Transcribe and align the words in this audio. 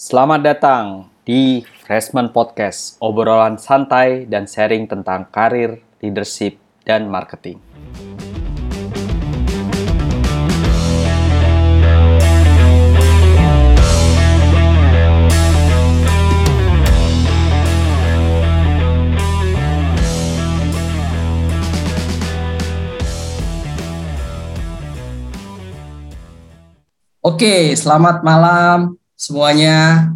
Selamat 0.00 0.40
datang 0.40 1.12
di 1.28 1.60
Freshman 1.84 2.32
Podcast, 2.32 2.96
obrolan 3.04 3.60
santai 3.60 4.24
dan 4.24 4.48
sharing 4.48 4.88
tentang 4.88 5.28
karir, 5.28 5.84
leadership, 6.00 6.56
dan 6.88 7.04
marketing. 7.12 7.60
Oke, 27.20 27.76
selamat 27.76 28.24
malam 28.24 28.99
semuanya. 29.20 30.08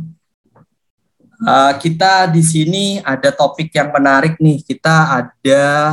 Uh, 1.45 1.77
kita 1.77 2.25
di 2.33 2.41
sini 2.41 3.05
ada 3.05 3.29
topik 3.29 3.69
yang 3.77 3.93
menarik 3.93 4.41
nih. 4.41 4.65
Kita 4.65 5.21
ada 5.21 5.93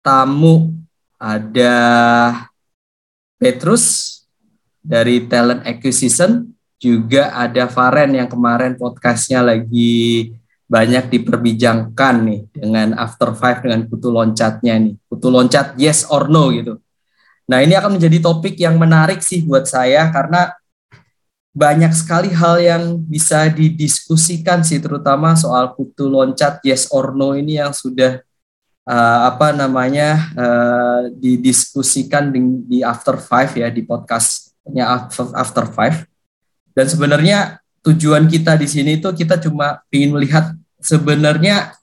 tamu, 0.00 0.72
ada 1.20 1.76
Petrus 3.36 4.16
dari 4.80 5.28
Talent 5.28 5.60
Acquisition, 5.68 6.56
juga 6.80 7.36
ada 7.36 7.68
Faren 7.68 8.16
yang 8.16 8.32
kemarin 8.32 8.80
podcastnya 8.80 9.44
lagi 9.44 10.32
banyak 10.64 11.12
diperbincangkan 11.12 12.14
nih 12.24 12.40
dengan 12.56 12.96
After 12.96 13.36
Five 13.36 13.60
dengan 13.60 13.84
kutu 13.84 14.08
loncatnya 14.08 14.80
nih. 14.80 14.96
Kutu 15.04 15.28
loncat 15.28 15.76
yes 15.76 16.08
or 16.08 16.32
no 16.32 16.48
gitu. 16.48 16.80
Nah 17.44 17.60
ini 17.60 17.76
akan 17.76 18.00
menjadi 18.00 18.24
topik 18.24 18.56
yang 18.56 18.80
menarik 18.80 19.20
sih 19.20 19.44
buat 19.44 19.68
saya 19.68 20.08
karena 20.08 20.48
banyak 21.50 21.90
sekali 21.90 22.30
hal 22.30 22.62
yang 22.62 22.82
bisa 23.02 23.50
didiskusikan 23.50 24.62
sih 24.62 24.78
terutama 24.78 25.34
soal 25.34 25.74
kutu 25.74 26.06
loncat 26.06 26.62
yes 26.62 26.86
or 26.94 27.10
no 27.10 27.34
ini 27.34 27.58
yang 27.58 27.74
sudah 27.74 28.22
uh, 28.86 29.20
apa 29.30 29.50
namanya 29.54 30.30
uh, 30.38 31.00
didiskusikan 31.14 32.30
di, 32.30 32.40
di 32.66 32.78
after 32.86 33.18
five 33.18 33.50
ya 33.54 33.66
di 33.70 33.82
podcastnya 33.82 35.10
after 35.34 35.66
five. 35.70 36.06
Dan 36.70 36.86
sebenarnya 36.86 37.58
tujuan 37.82 38.30
kita 38.30 38.54
di 38.54 38.70
sini 38.70 39.02
itu 39.02 39.10
kita 39.10 39.40
cuma 39.42 39.82
ingin 39.90 40.14
melihat 40.14 40.54
sebenarnya 40.78 41.74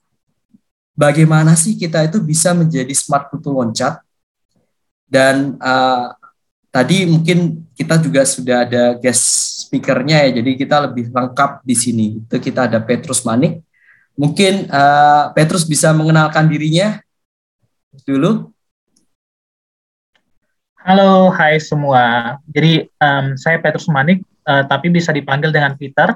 bagaimana 0.96 1.60
sih 1.60 1.76
kita 1.76 2.08
itu 2.08 2.24
bisa 2.24 2.56
menjadi 2.56 2.94
smart 2.96 3.28
kutu 3.28 3.52
loncat. 3.52 4.00
Dan 5.08 5.56
uh, 5.60 6.12
tadi 6.72 7.08
mungkin 7.08 7.68
kita 7.76 7.96
juga 8.00 8.28
sudah 8.28 8.68
ada 8.68 8.96
guest 9.00 9.57
speakernya 9.68 10.24
ya, 10.24 10.40
jadi 10.40 10.52
kita 10.56 10.88
lebih 10.88 11.12
lengkap 11.12 11.68
di 11.68 11.76
sini. 11.76 12.24
Itu 12.24 12.40
kita 12.40 12.72
ada 12.72 12.80
Petrus 12.80 13.28
Manik. 13.28 13.60
Mungkin 14.16 14.72
uh, 14.72 15.36
Petrus 15.36 15.68
bisa 15.68 15.92
mengenalkan 15.92 16.48
dirinya 16.48 17.04
dulu. 18.08 18.50
Halo, 20.80 21.28
hai 21.36 21.60
semua. 21.60 22.40
Jadi 22.48 22.88
um, 23.04 23.36
saya 23.36 23.60
Petrus 23.60 23.92
Manik, 23.92 24.24
uh, 24.48 24.64
tapi 24.64 24.88
bisa 24.88 25.12
dipanggil 25.12 25.52
dengan 25.52 25.76
Peter. 25.76 26.16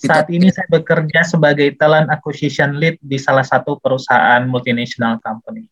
Saat 0.00 0.32
ini 0.32 0.48
saya 0.48 0.64
bekerja 0.72 1.28
sebagai 1.28 1.76
talent 1.76 2.08
acquisition 2.08 2.80
lead 2.80 2.96
di 3.04 3.20
salah 3.20 3.44
satu 3.44 3.76
perusahaan 3.76 4.40
multinational 4.48 5.20
company. 5.20 5.68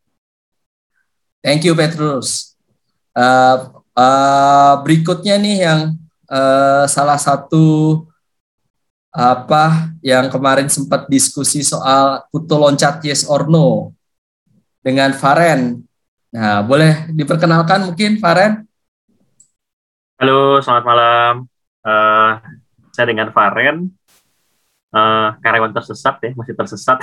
Thank 1.41 1.65
you 1.65 1.73
Petrus. 1.73 2.53
Uh, 3.17 3.81
uh, 3.97 4.85
berikutnya 4.85 5.41
nih 5.41 5.57
yang 5.65 5.81
uh, 6.29 6.85
salah 6.85 7.19
satu 7.19 8.05
apa 9.09 9.93
yang 10.05 10.29
kemarin 10.29 10.69
sempat 10.69 11.09
diskusi 11.09 11.65
soal 11.65 12.23
kutu 12.29 12.55
loncat 12.55 13.01
yes 13.03 13.25
or 13.27 13.49
no 13.49 13.97
dengan 14.85 15.11
Faren. 15.17 15.83
Nah, 16.29 16.61
boleh 16.61 17.09
diperkenalkan 17.17 17.89
mungkin 17.89 18.21
Faren? 18.21 18.69
Halo, 20.21 20.61
selamat 20.61 20.85
malam. 20.85 21.35
Uh, 21.81 22.37
saya 22.93 23.07
dengan 23.09 23.33
Faren, 23.33 23.89
uh, 24.93 25.29
karyawan 25.41 25.73
tersesat 25.73 26.21
ya, 26.21 26.31
masih 26.37 26.55
tersesat. 26.59 26.99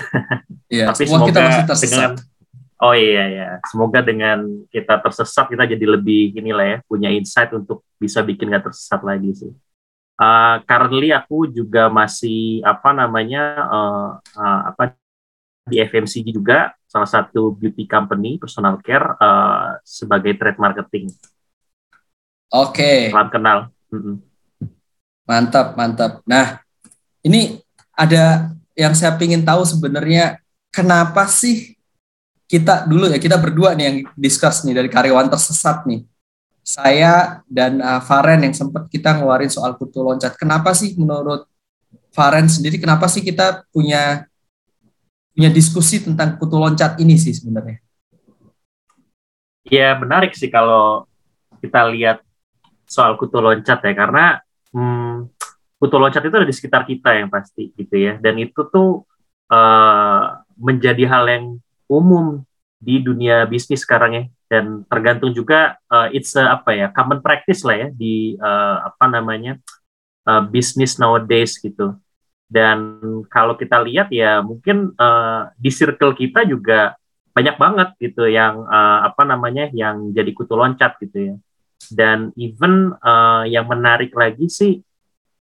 Iya, 0.69 0.85
Tapi 0.93 1.03
semua 1.07 1.25
kita 1.25 1.39
masih 1.41 1.65
tersesat. 1.65 2.11
Dengan, 2.19 2.34
Oh 2.75 2.91
iya 2.91 3.23
ya, 3.31 3.49
semoga 3.71 4.03
dengan 4.03 4.67
kita 4.67 4.99
tersesat 4.99 5.47
kita 5.47 5.63
jadi 5.63 5.95
lebih 5.95 6.35
inilah 6.35 6.65
ya 6.67 6.77
punya 6.83 7.07
insight 7.07 7.55
untuk 7.55 7.87
bisa 7.95 8.19
bikin 8.19 8.51
nggak 8.51 8.67
tersesat 8.67 8.99
lagi 8.99 9.31
sih. 9.31 9.51
Uh, 10.19 10.59
currently 10.67 11.11
aku 11.15 11.47
juga 11.47 11.87
masih 11.87 12.59
apa 12.67 12.91
namanya 12.91 13.43
uh, 13.67 14.09
uh, 14.19 14.61
apa 14.75 14.95
di 15.67 15.79
FMCG 15.79 16.35
juga 16.35 16.75
salah 16.87 17.07
satu 17.07 17.51
beauty 17.55 17.83
company 17.87 18.39
personal 18.39 18.79
care 18.83 19.15
uh, 19.19 19.79
sebagai 19.83 20.35
trade 20.35 20.59
marketing. 20.59 21.11
Oke. 22.51 22.79
Okay. 22.79 22.99
Salam 23.11 23.29
kenal. 23.31 23.59
Mantap 25.23 25.75
mantap. 25.79 26.11
Nah 26.27 26.59
ini 27.23 27.59
ada 27.95 28.51
yang 28.75 28.91
saya 28.95 29.15
ingin 29.19 29.43
tahu 29.43 29.63
sebenarnya 29.63 30.39
kenapa 30.71 31.27
sih 31.27 31.74
kita 32.45 32.85
dulu 32.85 33.09
ya 33.09 33.17
kita 33.17 33.41
berdua 33.41 33.73
nih 33.73 33.85
yang 33.85 33.97
discuss 34.13 34.61
nih 34.65 34.77
dari 34.77 34.89
karyawan 34.89 35.29
tersesat 35.29 35.85
nih. 35.89 36.05
Saya 36.65 37.45
dan 37.45 37.77
uh, 37.77 38.01
Faren 38.01 38.41
yang 38.41 38.53
sempat 38.53 38.89
kita 38.89 39.13
ngeluarin 39.13 39.53
soal 39.53 39.77
kutu 39.77 40.01
loncat. 40.01 40.33
Kenapa 40.33 40.73
sih 40.73 40.97
menurut 40.97 41.45
Faren 42.09 42.49
sendiri 42.49 42.81
kenapa 42.81 43.05
sih 43.05 43.21
kita 43.21 43.65
punya 43.69 44.25
punya 45.35 45.51
diskusi 45.51 46.01
tentang 46.01 46.39
kutu 46.39 46.57
loncat 46.57 46.97
ini 46.97 47.19
sih 47.19 47.35
sebenarnya? 47.35 47.83
Ya 49.67 49.97
menarik 49.97 50.33
sih 50.33 50.49
kalau 50.49 51.09
kita 51.59 51.85
lihat 51.91 52.21
soal 52.85 53.17
kutu 53.17 53.41
loncat 53.41 53.81
ya 53.81 53.93
karena 53.93 54.39
hmm, 54.73 55.33
kutu 55.81 55.97
loncat 55.97 56.23
itu 56.23 56.35
ada 56.37 56.47
di 56.47 56.55
sekitar 56.55 56.85
kita 56.85 57.17
yang 57.17 57.29
pasti 57.29 57.73
gitu 57.75 57.93
ya. 57.93 58.17
Dan 58.17 58.41
itu 58.41 58.63
tuh 58.69 59.03
uh, 59.51 60.23
menjadi 60.55 61.03
hal 61.09 61.25
yang 61.29 61.45
umum 61.87 62.43
di 62.77 63.01
dunia 63.01 63.45
bisnis 63.49 63.81
sekarang 63.81 64.11
ya. 64.13 64.23
Dan 64.45 64.85
tergantung 64.85 65.33
juga 65.33 65.73
uh, 65.89 66.05
it's 66.13 66.37
a, 66.37 66.53
apa 66.53 66.77
ya 66.77 66.87
common 66.93 67.17
practice 67.17 67.65
lah 67.65 67.81
ya 67.81 67.87
di 67.89 68.37
uh, 68.37 68.93
apa 68.93 69.09
namanya 69.09 69.57
uh, 70.29 70.45
bisnis 70.45 71.01
nowadays 71.01 71.57
gitu. 71.57 71.97
Dan 72.45 73.01
kalau 73.33 73.57
kita 73.57 73.81
lihat 73.81 74.13
ya 74.13 74.45
mungkin 74.45 74.93
uh, 75.01 75.49
di 75.57 75.73
circle 75.73 76.13
kita 76.13 76.45
juga 76.45 76.93
banyak 77.33 77.57
banget 77.57 77.89
gitu 77.97 78.29
yang 78.29 78.63
uh, 78.69 79.09
apa 79.09 79.25
namanya 79.25 79.67
yang 79.73 80.13
jadi 80.13 80.29
kutu 80.29 80.53
loncat 80.53 80.93
gitu 81.01 81.33
ya. 81.33 81.35
Dan 81.89 82.29
even 82.37 82.93
uh, 83.01 83.49
yang 83.49 83.65
menarik 83.65 84.13
lagi 84.13 84.45
sih 84.45 84.85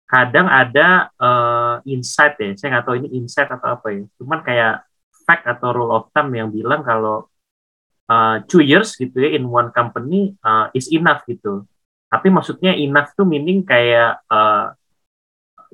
kadang 0.06 0.46
ada 0.46 1.10
uh, 1.18 1.82
insight 1.82 2.38
ya. 2.38 2.54
Saya 2.54 2.78
nggak 2.78 2.86
tahu 2.86 2.96
ini 3.02 3.18
insight 3.18 3.50
atau 3.50 3.74
apa 3.74 3.90
ya. 3.90 4.06
Cuman 4.22 4.46
kayak 4.46 4.85
fact 5.26 5.44
atau 5.50 5.74
rule 5.74 5.92
of 5.92 6.08
thumb 6.14 6.30
yang 6.32 6.54
bilang 6.54 6.86
kalau 6.86 7.26
uh, 8.06 8.40
two 8.46 8.62
years 8.62 8.94
gitu 8.94 9.18
ya 9.18 9.34
in 9.34 9.50
one 9.50 9.74
company 9.74 10.38
uh, 10.46 10.70
is 10.72 10.86
enough 10.94 11.26
gitu. 11.26 11.66
Tapi 12.06 12.30
maksudnya 12.30 12.72
enough 12.78 13.10
tuh 13.18 13.26
meaning 13.26 13.66
kayak 13.66 14.22
uh, 14.30 14.72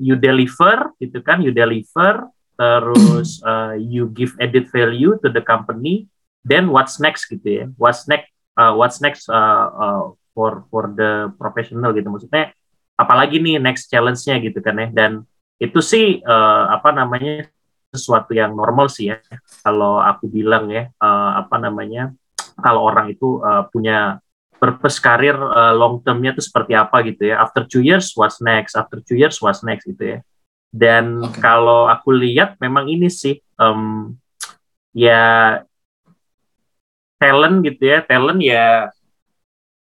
you 0.01 0.17
deliver 0.17 0.91
gitu 0.97 1.21
kan, 1.21 1.45
you 1.45 1.53
deliver 1.53 2.27
terus 2.57 3.41
uh, 3.45 3.77
you 3.93 4.09
give 4.17 4.33
added 4.41 4.69
value 4.73 5.21
to 5.21 5.29
the 5.29 5.45
company, 5.45 6.09
then 6.43 6.73
what's 6.73 6.97
next 6.97 7.29
gitu 7.29 7.47
ya? 7.47 7.65
What's 7.77 8.09
next? 8.09 8.33
Uh, 8.53 8.77
what's 8.77 9.01
next 9.01 9.33
uh, 9.33 9.69
uh, 9.73 10.05
for 10.37 10.69
for 10.69 10.93
the 10.93 11.33
professional 11.37 11.93
gitu 11.93 12.09
maksudnya? 12.09 12.53
Apalagi 12.97 13.41
nih 13.41 13.57
next 13.57 13.89
challenge-nya 13.89 14.41
gitu 14.41 14.61
kan 14.61 14.77
ya? 14.77 14.89
Dan 14.93 15.25
itu 15.57 15.81
sih 15.81 16.21
uh, 16.21 16.65
apa 16.69 16.93
namanya 16.93 17.49
sesuatu 17.93 18.33
yang 18.33 18.57
normal 18.57 18.89
sih 18.89 19.13
ya. 19.13 19.21
Kalau 19.61 20.01
aku 20.01 20.27
bilang 20.33 20.73
ya 20.73 20.89
uh, 20.97 21.45
apa 21.45 21.61
namanya 21.61 22.17
kalau 22.57 22.89
orang 22.89 23.13
itu 23.13 23.45
uh, 23.45 23.69
punya 23.69 24.19
purpose 24.57 25.03
karir 25.03 25.35
uh, 25.37 25.75
long 25.77 26.01
termnya 26.01 26.33
itu 26.33 26.43
seperti 26.43 26.73
apa 26.73 27.05
gitu 27.05 27.29
ya. 27.29 27.45
After 27.45 27.69
two 27.69 27.85
years 27.85 28.17
what's 28.17 28.41
next? 28.41 28.73
After 28.79 29.05
two 29.05 29.21
years 29.21 29.37
what's 29.45 29.61
next 29.61 29.85
gitu 29.85 30.17
ya. 30.17 30.19
Dan 30.73 31.21
okay. 31.21 31.45
kalau 31.45 31.85
aku 31.85 32.17
lihat 32.17 32.57
memang 32.57 32.89
ini 32.89 33.13
sih 33.13 33.37
um, 33.61 34.17
ya 34.97 35.61
talent 37.21 37.61
gitu 37.67 37.83
ya. 37.85 38.01
Talent 38.07 38.41
ya 38.41 38.89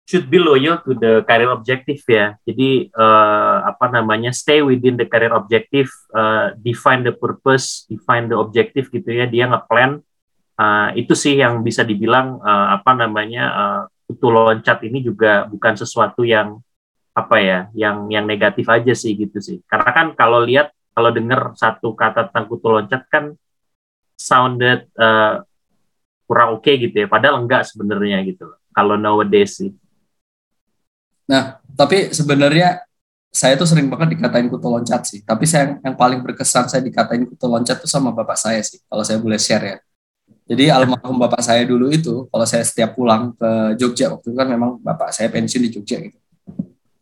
should 0.09 0.25
be 0.25 0.41
loyal 0.41 0.81
to 0.81 0.97
the 0.97 1.21
career 1.29 1.53
objective 1.53 2.01
ya. 2.09 2.33
Jadi 2.41 2.89
uh, 2.97 3.61
apa 3.61 3.93
namanya 3.93 4.33
stay 4.33 4.65
within 4.65 4.97
the 4.97 5.05
career 5.05 5.29
objective, 5.37 5.85
uh, 6.17 6.57
define 6.57 7.05
the 7.05 7.13
purpose, 7.13 7.85
define 7.85 8.25
the 8.25 8.33
objective 8.33 8.89
gitu 8.89 9.05
ya. 9.05 9.29
Dia 9.29 9.45
ngeplan 9.53 10.01
uh, 10.57 10.89
itu 10.97 11.13
sih 11.13 11.37
yang 11.37 11.61
bisa 11.61 11.85
dibilang 11.85 12.41
uh, 12.41 12.73
apa 12.73 12.97
namanya 12.97 13.43
uh, 13.53 13.83
loncat 14.09 14.81
ini 14.89 15.05
juga 15.05 15.45
bukan 15.45 15.77
sesuatu 15.77 16.25
yang 16.25 16.57
apa 17.13 17.37
ya 17.37 17.59
yang 17.77 18.09
yang 18.09 18.25
negatif 18.25 18.65
aja 18.65 18.95
sih 18.97 19.13
gitu 19.13 19.37
sih 19.37 19.61
karena 19.69 19.89
kan 19.91 20.07
kalau 20.17 20.41
lihat 20.41 20.73
kalau 20.95 21.13
dengar 21.13 21.53
satu 21.53 21.93
kata 21.93 22.31
tentang 22.31 22.47
kutu 22.49 22.67
loncat 22.73 23.05
kan 23.11 23.37
sounded 24.17 24.87
uh, 24.97 25.43
kurang 26.25 26.57
oke 26.57 26.65
okay 26.65 26.79
gitu 26.81 27.05
ya 27.05 27.07
padahal 27.11 27.43
enggak 27.43 27.67
sebenarnya 27.69 28.23
gitu 28.25 28.49
kalau 28.73 28.95
nowadays 28.97 29.59
sih 29.59 29.75
nah 31.29 31.61
tapi 31.77 32.09
sebenarnya 32.11 32.81
saya 33.29 33.53
tuh 33.53 33.69
sering 33.69 33.85
banget 33.87 34.17
dikatain 34.17 34.49
kutu 34.49 34.67
loncat 34.67 35.05
sih. 35.05 35.21
Tapi 35.21 35.45
saya 35.45 35.69
yang, 35.69 35.73
yang 35.85 35.95
paling 35.95 36.19
berkesan 36.25 36.65
saya 36.65 36.81
dikatain 36.81 37.29
kutu 37.29 37.45
loncat 37.45 37.77
tuh 37.77 37.89
sama 37.89 38.09
bapak 38.09 38.35
saya 38.35 38.59
sih 38.65 38.81
kalau 38.89 39.05
saya 39.05 39.21
boleh 39.21 39.37
share 39.37 39.65
ya. 39.65 39.77
Jadi 40.49 40.73
almarhum 40.73 41.21
bapak 41.21 41.45
saya 41.45 41.61
dulu 41.61 41.93
itu 41.93 42.25
kalau 42.33 42.45
saya 42.49 42.65
setiap 42.65 42.97
pulang 42.97 43.37
ke 43.37 43.77
Jogja 43.77 44.09
waktu 44.09 44.33
itu 44.33 44.37
kan 44.37 44.49
memang 44.49 44.81
bapak 44.81 45.13
saya 45.13 45.29
pensiun 45.29 45.61
di 45.61 45.69
Jogja 45.69 46.01
gitu. 46.01 46.17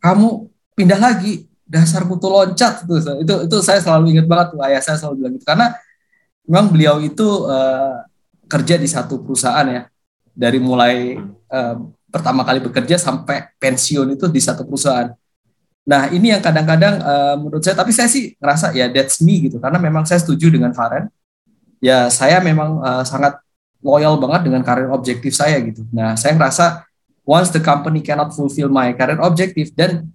Kamu 0.04 0.52
pindah 0.76 1.00
lagi 1.00 1.48
dasar 1.64 2.04
kutu 2.04 2.28
loncat. 2.28 2.84
Itu 2.84 3.00
itu 3.24 3.34
itu 3.48 3.56
saya 3.64 3.80
selalu 3.80 4.12
ingat 4.20 4.28
banget 4.28 4.46
tuh 4.52 4.60
ayah 4.68 4.84
saya 4.84 5.00
selalu 5.00 5.24
bilang 5.24 5.32
gitu. 5.40 5.46
Karena 5.48 5.66
memang 6.44 6.66
beliau 6.68 7.00
itu 7.00 7.48
uh, 7.48 8.04
kerja 8.52 8.76
di 8.76 8.84
satu 8.84 9.24
perusahaan 9.24 9.64
ya. 9.64 9.88
Dari 10.38 10.60
mulai 10.60 11.16
uh, 11.50 11.76
pertama 12.08 12.44
kali 12.44 12.60
bekerja 12.64 12.96
sampai 12.96 13.52
pensiun 13.60 14.16
itu 14.16 14.26
di 14.32 14.40
satu 14.40 14.64
perusahaan. 14.64 15.12
Nah 15.88 16.12
ini 16.12 16.32
yang 16.36 16.44
kadang-kadang 16.44 17.00
uh, 17.00 17.34
menurut 17.40 17.64
saya 17.64 17.76
tapi 17.76 17.96
saya 17.96 18.12
sih 18.12 18.36
ngerasa 18.36 18.76
ya 18.76 18.92
that's 18.92 19.24
me 19.24 19.48
gitu 19.48 19.56
karena 19.56 19.80
memang 19.80 20.04
saya 20.04 20.20
setuju 20.20 20.52
dengan 20.52 20.76
Faren. 20.76 21.08
Ya 21.80 22.12
saya 22.12 22.40
memang 22.44 22.80
uh, 22.84 23.04
sangat 23.04 23.40
loyal 23.80 24.20
banget 24.20 24.50
dengan 24.50 24.60
karir 24.66 24.92
objektif 24.92 25.32
saya 25.32 25.56
gitu. 25.64 25.86
Nah 25.94 26.12
saya 26.18 26.36
ngerasa 26.36 26.84
once 27.24 27.48
the 27.52 27.62
company 27.62 28.04
cannot 28.04 28.36
fulfill 28.36 28.68
my 28.68 28.92
career 28.92 29.20
objective, 29.24 29.72
then 29.76 30.12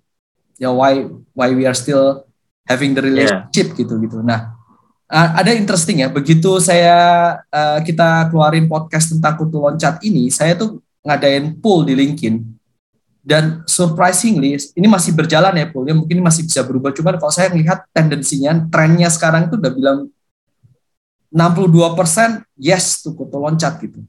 ya 0.61 0.69
why 0.69 1.09
why 1.33 1.49
we 1.49 1.65
are 1.65 1.77
still 1.77 2.25
having 2.69 2.93
the 2.93 3.01
relationship 3.01 3.73
yeah. 3.73 3.79
gitu 3.81 3.97
gitu. 4.01 4.21
Nah 4.21 4.53
ada 5.09 5.53
interesting 5.53 6.01
ya. 6.01 6.09
Begitu 6.09 6.57
saya 6.57 6.97
uh, 7.49 7.79
kita 7.85 8.33
keluarin 8.33 8.65
podcast 8.65 9.13
tentang 9.13 9.37
kutu 9.37 9.61
loncat 9.61 10.01
ini, 10.01 10.29
saya 10.33 10.57
tuh 10.57 10.81
ngadain 11.03 11.53
poll 11.59 11.83
di 11.83 11.93
LinkedIn 11.93 12.35
dan 13.23 13.63
surprisingly 13.67 14.55
ini 14.75 14.87
masih 14.87 15.15
berjalan 15.15 15.55
ya 15.55 15.67
pollnya 15.69 15.95
mungkin 15.95 16.19
masih 16.23 16.47
bisa 16.47 16.63
berubah 16.63 16.91
cuman 16.91 17.19
kalau 17.19 17.31
saya 17.31 17.51
melihat 17.51 17.83
tendensinya 17.95 18.67
trennya 18.67 19.07
sekarang 19.07 19.47
itu 19.47 19.55
udah 19.59 19.71
bilang 19.71 19.99
62% 21.31 22.47
yes 22.55 23.03
tuh 23.03 23.15
kutu 23.15 23.37
loncat 23.39 23.79
gitu 23.83 24.03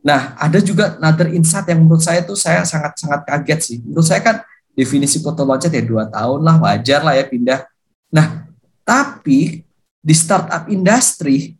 Nah, 0.00 0.32
ada 0.40 0.58
juga 0.64 0.96
another 0.96 1.28
insight 1.32 1.68
yang 1.68 1.84
menurut 1.84 2.00
saya 2.00 2.24
tuh 2.24 2.36
saya 2.36 2.64
sangat-sangat 2.64 3.20
kaget 3.28 3.60
sih. 3.60 3.78
Menurut 3.84 4.08
saya 4.08 4.24
kan 4.24 4.36
definisi 4.72 5.20
foto 5.20 5.44
loncat 5.44 5.68
ya 5.68 5.84
dua 5.84 6.08
tahun 6.08 6.40
lah, 6.40 6.56
wajar 6.56 7.04
lah 7.04 7.14
ya 7.20 7.24
pindah. 7.28 7.68
Nah, 8.08 8.48
tapi 8.80 9.60
di 10.00 10.14
startup 10.16 10.72
industry 10.72 11.59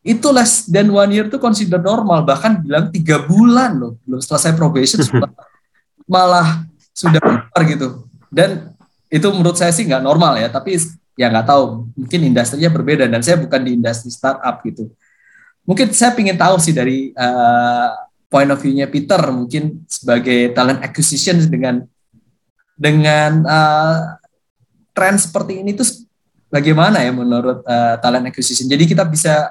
itu 0.00 0.28
less 0.32 0.64
than 0.66 0.88
one 0.88 1.12
year 1.12 1.28
tuh 1.28 1.36
consider 1.36 1.76
normal, 1.76 2.24
bahkan 2.24 2.56
bilang 2.60 2.88
tiga 2.88 3.20
bulan 3.20 3.76
loh, 3.76 3.92
belum 4.08 4.20
selesai 4.20 4.56
probation 4.56 5.04
malah 6.08 6.64
sudah 6.96 7.20
keluar 7.20 7.60
gitu. 7.68 7.88
Dan 8.32 8.72
itu 9.12 9.26
menurut 9.28 9.60
saya 9.60 9.74
sih 9.74 9.84
nggak 9.84 10.00
normal 10.00 10.40
ya, 10.40 10.48
tapi 10.48 10.80
ya 11.14 11.28
nggak 11.28 11.46
tahu, 11.46 11.92
mungkin 11.92 12.20
industrinya 12.24 12.70
berbeda 12.72 13.04
dan 13.04 13.20
saya 13.20 13.36
bukan 13.36 13.60
di 13.60 13.76
industri 13.76 14.08
startup 14.08 14.64
gitu 14.64 14.88
mungkin 15.70 15.94
saya 15.94 16.16
ingin 16.18 16.34
tahu 16.34 16.56
sih 16.58 16.74
dari 16.74 17.14
uh, 17.14 17.94
point 18.26 18.50
of 18.50 18.58
view-nya 18.58 18.90
Peter 18.90 19.22
mungkin 19.30 19.86
sebagai 19.86 20.50
talent 20.50 20.82
acquisition 20.82 21.38
dengan 21.46 21.86
dengan 22.74 23.46
uh, 23.46 24.18
tren 24.90 25.14
seperti 25.14 25.62
ini 25.62 25.78
tuh 25.78 25.86
bagaimana 26.50 27.06
ya 27.06 27.14
menurut 27.14 27.62
uh, 27.62 27.94
talent 28.02 28.26
acquisition. 28.26 28.66
Jadi 28.66 28.90
kita 28.90 29.06
bisa 29.06 29.46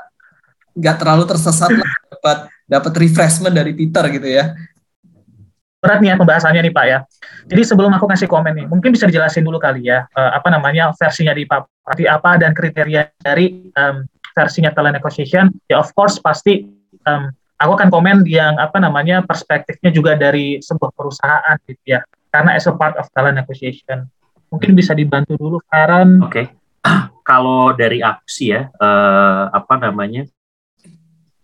nggak 0.75 0.95
terlalu 1.01 1.24
tersesat 1.25 1.71
lah 1.74 1.92
dapat 2.12 2.38
dapat 2.69 2.94
refreshment 3.01 3.56
dari 3.56 3.74
Peter 3.74 4.04
gitu 4.10 4.30
ya. 4.30 4.54
Berat 5.80 6.04
nih 6.04 6.12
ya 6.12 6.16
pembahasannya 6.19 6.62
nih 6.68 6.74
Pak 6.75 6.86
ya. 6.92 7.00
Jadi 7.48 7.62
sebelum 7.63 7.95
aku 7.95 8.04
kasih 8.12 8.27
komen 8.27 8.51
nih, 8.51 8.66
mungkin 8.68 8.92
bisa 8.92 9.07
dijelasin 9.07 9.48
dulu 9.48 9.57
kali 9.57 9.88
ya 9.88 10.04
uh, 10.12 10.36
apa 10.36 10.51
namanya 10.51 10.92
versinya 11.00 11.31
di 11.31 11.48
Pak 11.48 11.88
apa 11.89 12.38
dan 12.38 12.54
kriteria 12.54 13.10
dari 13.24 13.71
um, 13.74 14.06
versinya 14.39 14.71
talent 14.71 14.95
acquisition 14.95 15.51
ya 15.68 15.81
of 15.81 15.89
course 15.98 16.21
pasti 16.21 16.63
um, 17.04 17.27
aku 17.60 17.71
akan 17.75 17.89
komen 17.92 18.18
yang 18.24 18.56
apa 18.56 18.80
namanya 18.80 19.19
perspektifnya 19.25 19.92
juga 19.92 20.16
dari 20.16 20.63
sebuah 20.63 20.95
perusahaan 20.95 21.57
gitu 21.68 21.83
ya 21.98 22.00
karena 22.31 22.56
as 22.56 22.69
a 22.69 22.74
part 22.74 22.95
of 22.95 23.10
talent 23.12 23.36
acquisition 23.36 24.07
mungkin 24.48 24.77
bisa 24.77 24.95
dibantu 24.95 25.36
dulu 25.36 25.57
Karen 25.68 26.24
oke 26.24 26.31
okay. 26.31 26.45
kalau 27.30 27.75
dari 27.75 28.00
aku 28.00 28.25
sih 28.30 28.56
ya 28.56 28.71
uh, 28.80 29.51
apa 29.51 29.75
namanya 29.75 30.24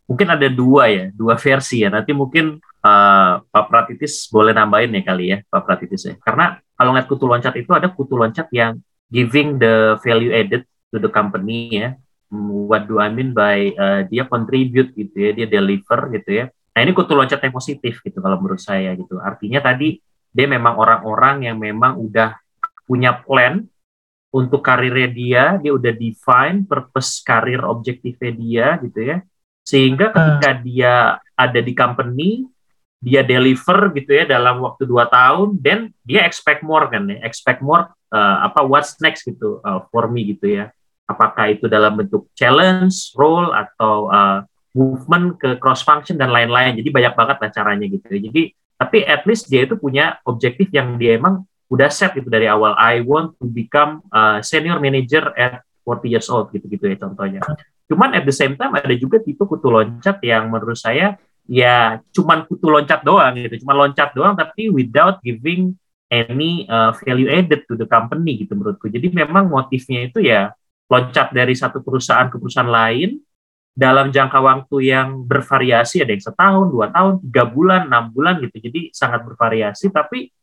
mungkin 0.06 0.28
ada 0.30 0.48
dua 0.48 0.90
ya 0.90 1.06
dua 1.14 1.36
versi 1.36 1.82
ya 1.82 1.90
nanti 1.90 2.14
mungkin 2.14 2.62
uh, 2.62 3.42
Pak 3.42 3.66
Pratitis 3.70 4.30
boleh 4.30 4.54
nambahin 4.54 4.94
ya 4.94 5.02
kali 5.02 5.26
ya 5.34 5.38
Pak 5.50 5.62
Pratitis 5.66 6.06
ya 6.06 6.16
karena 6.22 6.62
kalau 6.78 6.94
ngeliat 6.94 7.08
kutu 7.10 7.26
loncat 7.26 7.54
itu 7.58 7.72
ada 7.74 7.90
kutu 7.90 8.14
loncat 8.16 8.48
yang 8.54 8.78
giving 9.10 9.58
the 9.58 9.98
value 10.06 10.34
added 10.34 10.66
to 10.94 10.98
the 11.02 11.10
company 11.10 11.74
ya 11.74 11.98
what 12.66 12.90
do 12.90 12.98
I 12.98 13.10
mean 13.14 13.32
by 13.32 13.74
uh, 13.76 14.02
dia 14.08 14.26
contribute 14.26 14.94
gitu 14.98 15.16
ya, 15.16 15.32
dia 15.34 15.48
deliver 15.48 16.10
gitu 16.14 16.30
ya. 16.44 16.46
Nah 16.50 16.80
ini 16.84 16.92
kutu 16.92 17.16
loncat 17.16 17.40
yang 17.40 17.54
positif 17.56 18.02
gitu 18.04 18.20
kalau 18.20 18.42
menurut 18.42 18.60
saya 18.60 18.92
gitu. 18.98 19.22
Artinya 19.22 19.64
tadi 19.64 20.02
dia 20.36 20.48
memang 20.50 20.76
orang-orang 20.76 21.48
yang 21.48 21.58
memang 21.62 21.96
udah 22.02 22.36
punya 22.84 23.16
plan 23.24 23.64
untuk 24.36 24.60
karirnya 24.60 25.10
dia, 25.10 25.44
dia 25.64 25.72
udah 25.72 25.94
define 25.96 26.68
purpose 26.68 27.24
karir 27.24 27.64
objektifnya 27.64 28.32
dia 28.36 28.68
gitu 28.84 29.00
ya. 29.00 29.18
Sehingga 29.66 30.14
ketika 30.14 30.50
uh. 30.54 30.60
dia 30.62 30.94
ada 31.34 31.60
di 31.60 31.74
company, 31.74 32.46
dia 33.02 33.26
deliver 33.26 33.92
gitu 33.98 34.14
ya 34.14 34.30
dalam 34.30 34.62
waktu 34.62 34.86
dua 34.86 35.10
tahun, 35.10 35.58
dan 35.60 35.90
dia 36.06 36.24
expect 36.24 36.62
more 36.62 36.86
kan 36.88 37.10
ya, 37.10 37.18
expect 37.26 37.60
more 37.66 37.90
uh, 38.14 38.38
apa 38.46 38.62
what's 38.64 38.96
next 39.02 39.26
gitu 39.26 39.60
uh, 39.66 39.84
for 39.90 40.08
me 40.08 40.38
gitu 40.38 40.48
ya 40.62 40.66
apakah 41.06 41.54
itu 41.54 41.70
dalam 41.70 41.96
bentuk 41.96 42.30
challenge, 42.34 43.14
role 43.14 43.54
atau 43.54 44.10
uh, 44.10 44.42
movement 44.76 45.38
ke 45.40 45.56
cross 45.62 45.86
function 45.86 46.20
dan 46.20 46.34
lain-lain. 46.34 46.76
Jadi 46.76 46.90
banyak 46.92 47.14
banget 47.16 47.38
lah 47.40 47.50
caranya 47.54 47.86
gitu. 47.88 48.06
Jadi 48.10 48.52
tapi 48.76 49.08
at 49.08 49.24
least 49.24 49.48
dia 49.48 49.64
itu 49.64 49.80
punya 49.80 50.20
objektif 50.28 50.68
yang 50.76 51.00
dia 51.00 51.16
emang 51.16 51.48
udah 51.72 51.88
set 51.88 52.18
itu 52.20 52.28
dari 52.28 52.50
awal. 52.50 52.76
I 52.76 53.00
want 53.06 53.40
to 53.40 53.48
become 53.48 54.04
a 54.12 54.44
senior 54.44 54.82
manager 54.84 55.32
at 55.40 55.64
40 55.88 56.12
years 56.12 56.28
old 56.28 56.52
gitu-gitu 56.52 56.92
ya 56.92 56.98
contohnya. 57.00 57.40
Cuman 57.86 58.18
at 58.18 58.26
the 58.26 58.34
same 58.34 58.58
time 58.58 58.74
ada 58.74 58.96
juga 58.98 59.22
tipe 59.22 59.46
kutu 59.46 59.70
loncat 59.70 60.18
yang 60.26 60.50
menurut 60.50 60.78
saya 60.78 61.18
ya 61.46 62.02
cuman 62.10 62.50
kutu 62.50 62.66
loncat 62.74 63.06
doang 63.06 63.38
gitu, 63.38 63.62
cuma 63.62 63.78
loncat 63.78 64.10
doang 64.18 64.34
tapi 64.34 64.74
without 64.74 65.22
giving 65.22 65.78
any 66.10 66.66
uh, 66.66 66.90
value 67.06 67.30
added 67.30 67.62
to 67.70 67.78
the 67.78 67.86
company 67.86 68.42
gitu 68.42 68.58
menurutku. 68.58 68.90
Jadi 68.90 69.14
memang 69.14 69.50
motifnya 69.50 70.10
itu 70.10 70.26
ya 70.26 70.54
loncat 70.90 71.34
dari 71.34 71.54
satu 71.54 71.86
perusahaan 71.86 72.30
ke 72.30 72.38
perusahaan 72.42 72.70
lain 72.70 73.22
dalam 73.76 74.10
jangka 74.10 74.40
waktu 74.40 74.90
yang 74.90 75.28
bervariasi 75.28 76.02
ada 76.02 76.16
yang 76.16 76.24
setahun 76.24 76.72
dua 76.72 76.90
tahun 76.90 77.22
tiga 77.30 77.44
bulan 77.46 77.82
enam 77.92 78.10
bulan 78.10 78.42
gitu. 78.42 78.58
Jadi 78.66 78.90
sangat 78.96 79.22
bervariasi 79.26 79.94
tapi 79.94 80.34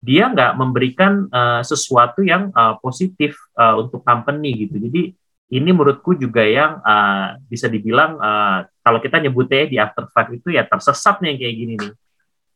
dia 0.00 0.32
nggak 0.32 0.56
memberikan 0.56 1.28
uh, 1.28 1.60
sesuatu 1.60 2.24
yang 2.24 2.48
uh, 2.56 2.80
positif 2.80 3.36
uh, 3.60 3.76
untuk 3.76 4.00
company 4.00 4.68
gitu. 4.68 4.80
Jadi 4.80 5.12
ini 5.50 5.70
menurutku 5.74 6.14
juga 6.14 6.46
yang 6.46 6.78
uh, 6.86 7.34
bisa 7.50 7.66
dibilang 7.66 8.14
uh, 8.22 8.62
kalau 8.86 9.02
kita 9.02 9.18
nyebutnya 9.18 9.66
di 9.66 9.76
after 9.82 10.06
five 10.14 10.30
itu 10.30 10.54
ya 10.54 10.62
tersesat 10.62 11.18
nih 11.18 11.34
kayak 11.42 11.54
gini 11.58 11.74
nih. 11.74 11.92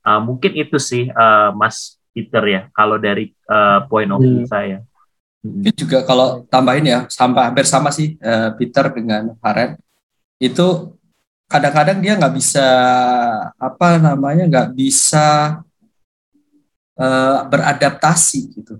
Uh, 0.04 0.20
mungkin 0.22 0.52
itu 0.54 0.78
sih 0.78 1.10
uh, 1.10 1.50
Mas 1.58 1.98
Peter 2.14 2.44
ya 2.46 2.70
kalau 2.70 2.94
dari 3.02 3.34
uh, 3.50 3.82
point 3.90 4.06
of 4.14 4.22
view 4.22 4.46
hmm. 4.46 4.50
saya. 4.50 4.78
Mungkin 5.42 5.74
juga 5.74 6.06
kalau 6.06 6.46
tambahin 6.46 6.86
ya 6.86 6.98
sampai 7.10 7.50
hampir 7.50 7.66
sama 7.66 7.90
sih 7.90 8.14
uh, 8.22 8.54
Peter 8.54 8.86
dengan 8.94 9.34
Faren 9.42 9.74
itu 10.38 10.94
kadang-kadang 11.50 11.98
dia 11.98 12.14
nggak 12.14 12.34
bisa 12.34 12.66
apa 13.58 13.98
namanya 13.98 14.46
nggak 14.46 14.70
bisa 14.72 15.58
uh, 16.94 17.38
beradaptasi 17.50 18.40
gitu 18.54 18.78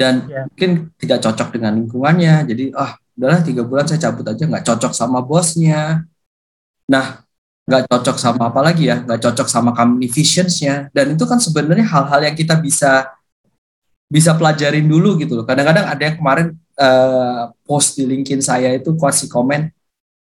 dan 0.00 0.24
yeah. 0.24 0.48
mungkin 0.48 0.88
tidak 0.96 1.20
cocok 1.20 1.60
dengan 1.60 1.76
lingkungannya 1.76 2.48
jadi 2.48 2.64
ah 2.72 2.96
udahlah 3.20 3.44
tiga 3.44 3.62
bulan 3.68 3.84
saya 3.84 4.08
cabut 4.08 4.24
aja 4.24 4.48
nggak 4.48 4.64
cocok 4.64 4.92
sama 4.96 5.20
bosnya 5.20 6.08
nah 6.88 7.20
nggak 7.68 7.84
cocok 7.92 8.16
sama 8.16 8.48
apa 8.48 8.60
lagi 8.64 8.88
ya 8.88 9.04
nggak 9.04 9.20
cocok 9.20 9.46
sama 9.52 9.76
company 9.76 10.08
visionsnya 10.08 10.88
dan 10.96 11.12
itu 11.12 11.28
kan 11.28 11.36
sebenarnya 11.36 11.84
hal-hal 11.84 12.24
yang 12.24 12.32
kita 12.32 12.56
bisa 12.56 13.12
bisa 14.10 14.34
pelajarin 14.34 14.90
dulu 14.90 15.14
gitu 15.22 15.38
loh. 15.38 15.46
Kadang-kadang 15.46 15.86
ada 15.86 16.02
yang 16.02 16.18
kemarin 16.18 16.58
uh, 16.74 17.54
post 17.62 17.94
di 17.94 18.10
LinkedIn 18.10 18.42
saya 18.42 18.74
itu 18.74 18.98
kasih 18.98 19.30
komen 19.30 19.70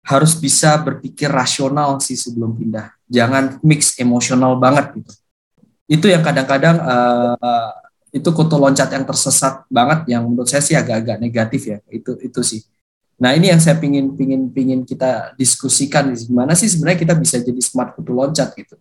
harus 0.06 0.38
bisa 0.38 0.78
berpikir 0.78 1.34
rasional 1.34 1.98
sih 1.98 2.14
sebelum 2.14 2.54
pindah. 2.54 2.94
Jangan 3.10 3.58
mix 3.66 3.98
emosional 3.98 4.62
banget 4.62 4.94
gitu. 5.02 5.12
Itu 5.90 6.06
yang 6.06 6.22
kadang-kadang 6.22 6.78
uh, 6.86 7.74
itu 8.14 8.30
kutu 8.30 8.56
loncat 8.62 8.94
yang 8.94 9.04
tersesat 9.10 9.66
banget 9.74 10.14
yang 10.14 10.22
menurut 10.30 10.46
saya 10.46 10.62
sih 10.62 10.78
agak-agak 10.78 11.18
negatif 11.18 11.62
ya. 11.66 11.78
Itu 11.90 12.14
itu 12.22 12.46
sih. 12.46 12.62
Nah 13.18 13.34
ini 13.34 13.50
yang 13.50 13.58
saya 13.58 13.82
pingin 13.82 14.14
pingin 14.14 14.54
pingin 14.54 14.86
kita 14.86 15.34
diskusikan 15.34 16.14
gimana 16.14 16.54
sih 16.54 16.70
sebenarnya 16.70 17.00
kita 17.10 17.14
bisa 17.18 17.42
jadi 17.42 17.58
smart 17.58 17.98
kutu 17.98 18.14
loncat 18.14 18.54
gitu? 18.54 18.78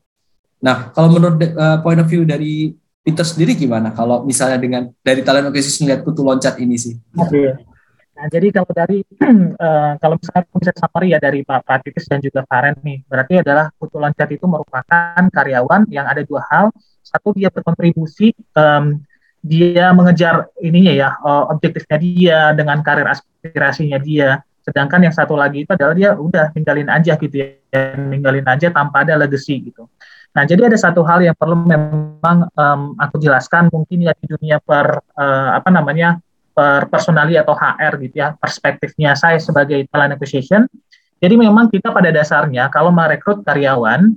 Nah 0.61 0.93
kalau 0.93 1.17
menurut 1.17 1.41
uh, 1.57 1.81
point 1.81 1.97
of 1.97 2.07
view 2.13 2.29
dari 2.29 2.77
Peter 3.01 3.25
sendiri 3.25 3.57
gimana? 3.57 3.91
Kalau 3.97 4.23
misalnya 4.23 4.61
dengan 4.61 4.93
dari 5.01 5.25
talent 5.25 5.49
acquisition 5.49 5.89
lihat 5.89 6.05
kutu 6.05 6.21
loncat 6.21 6.61
ini 6.61 6.77
sih. 6.77 7.01
Oke. 7.17 7.73
Nah, 8.13 8.31
jadi 8.31 8.55
kalau 8.55 8.71
dari 8.71 9.03
uh, 9.03 9.99
kalau 10.03 10.15
misalnya 10.15 10.45
bisa 10.55 10.73
summary 10.79 11.09
ya 11.11 11.19
dari 11.19 11.41
Pak 11.43 11.67
Pratitis 11.67 12.07
dan 12.07 12.23
juga 12.23 12.47
Faren 12.47 12.79
nih, 12.79 13.03
berarti 13.09 13.43
adalah 13.43 13.75
kutu 13.81 13.99
loncat 13.99 14.29
itu 14.31 14.47
merupakan 14.47 15.23
karyawan 15.33 15.91
yang 15.91 16.07
ada 16.07 16.23
dua 16.23 16.47
hal. 16.47 16.71
Satu 17.03 17.35
dia 17.35 17.51
berkontribusi, 17.51 18.31
um, 18.55 19.03
dia 19.43 19.91
mengejar 19.91 20.49
ininya 20.63 20.95
ya, 20.95 21.09
uh, 21.19 21.51
objektifnya 21.51 21.99
dia 21.99 22.39
dengan 22.55 22.79
karir 22.81 23.11
aspirasinya 23.11 23.99
dia. 23.99 24.41
Sedangkan 24.63 25.03
yang 25.03 25.11
satu 25.11 25.35
lagi 25.35 25.67
itu 25.67 25.71
adalah 25.75 25.93
dia 25.99 26.15
udah 26.15 26.55
ninggalin 26.55 26.87
aja 26.87 27.19
gitu 27.19 27.35
ya, 27.35 27.83
ninggalin 27.99 28.47
aja 28.47 28.71
tanpa 28.71 29.03
ada 29.03 29.19
legacy 29.19 29.59
gitu. 29.67 29.91
Nah, 30.33 30.49
jadi 30.49 30.71
ada 30.71 30.79
satu 30.79 31.05
hal 31.05 31.21
yang 31.21 31.37
perlu 31.37 31.59
memang 31.59 32.49
um, 32.55 32.81
aku 32.97 33.21
jelaskan 33.21 33.69
mungkin 33.69 34.07
ya 34.07 34.17
di 34.17 34.31
dunia 34.31 34.63
per 34.63 35.03
uh, 35.19 35.51
apa 35.59 35.69
namanya 35.69 36.23
per 36.53 36.89
personali 36.89 37.35
atau 37.37 37.57
HR 37.57 37.93
gitu 38.07 38.21
ya 38.21 38.37
perspektifnya 38.37 39.17
saya 39.17 39.41
sebagai 39.41 39.89
talent 39.89 40.17
acquisition 40.17 40.69
jadi 41.17 41.35
memang 41.37 41.73
kita 41.73 41.91
pada 41.93 42.13
dasarnya 42.13 42.69
kalau 42.69 42.93
merekrut 42.93 43.41
karyawan 43.41 44.13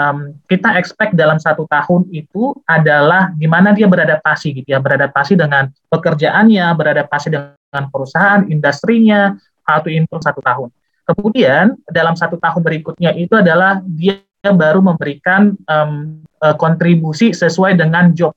um, 0.00 0.32
kita 0.48 0.80
expect 0.80 1.12
dalam 1.12 1.36
satu 1.36 1.68
tahun 1.68 2.08
itu 2.08 2.56
adalah 2.64 3.36
gimana 3.36 3.76
dia 3.76 3.84
beradaptasi 3.84 4.56
gitu 4.56 4.68
ya. 4.72 4.80
Beradaptasi 4.80 5.36
dengan 5.36 5.68
pekerjaannya 5.92 6.64
beradaptasi 6.72 7.28
dengan 7.28 7.84
perusahaan 7.92 8.48
industrinya 8.48 9.36
how 9.68 9.84
to 9.84 9.92
satu 10.24 10.40
tahun. 10.40 10.68
Kemudian 11.04 11.76
dalam 11.90 12.16
satu 12.16 12.40
tahun 12.40 12.62
berikutnya 12.64 13.12
itu 13.18 13.36
adalah 13.36 13.82
dia 13.84 14.22
baru 14.40 14.80
memberikan 14.80 15.52
um, 15.68 16.24
kontribusi 16.56 17.36
sesuai 17.36 17.76
dengan 17.76 18.16
job 18.16 18.32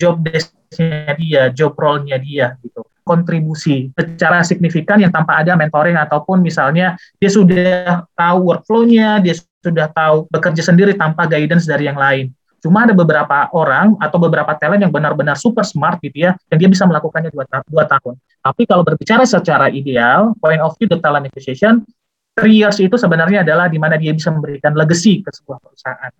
job 0.00 0.16
desk-nya 0.24 1.12
dia, 1.20 1.42
job 1.52 1.76
role-nya 1.76 2.18
dia 2.18 2.56
gitu. 2.64 2.82
Kontribusi 3.00 3.90
secara 3.96 4.40
signifikan 4.46 5.02
yang 5.02 5.10
tanpa 5.10 5.42
ada 5.42 5.58
mentoring 5.58 5.98
ataupun 5.98 6.40
misalnya 6.40 6.94
dia 7.18 7.30
sudah 7.32 8.06
tahu 8.14 8.54
workflow-nya, 8.54 9.18
dia 9.18 9.34
sudah 9.60 9.88
tahu 9.92 10.28
bekerja 10.32 10.62
sendiri 10.64 10.96
tanpa 10.96 11.28
guidance 11.28 11.68
dari 11.68 11.86
yang 11.88 11.96
lain. 11.96 12.32
Cuma 12.60 12.84
ada 12.84 12.92
beberapa 12.92 13.48
orang 13.56 13.96
atau 13.96 14.20
beberapa 14.20 14.52
talent 14.60 14.84
yang 14.84 14.92
benar-benar 14.92 15.36
super 15.40 15.64
smart 15.64 15.96
gitu 16.04 16.28
ya, 16.28 16.36
yang 16.52 16.58
dia 16.60 16.68
bisa 16.68 16.84
melakukannya 16.84 17.32
dua, 17.32 17.48
dua 17.68 17.84
tahun. 17.88 18.20
Tapi 18.20 18.62
kalau 18.68 18.84
berbicara 18.84 19.24
secara 19.24 19.72
ideal, 19.72 20.36
point 20.36 20.60
of 20.60 20.76
view 20.76 20.84
the 20.84 21.00
talent 21.00 21.24
acquisition, 21.24 21.88
three 22.36 22.60
years 22.60 22.76
itu 22.76 22.96
sebenarnya 23.00 23.44
adalah 23.44 23.68
di 23.68 23.80
mana 23.80 23.96
dia 23.96 24.12
bisa 24.12 24.28
memberikan 24.28 24.76
legacy 24.76 25.24
ke 25.24 25.32
sebuah 25.32 25.56
perusahaan 25.60 26.12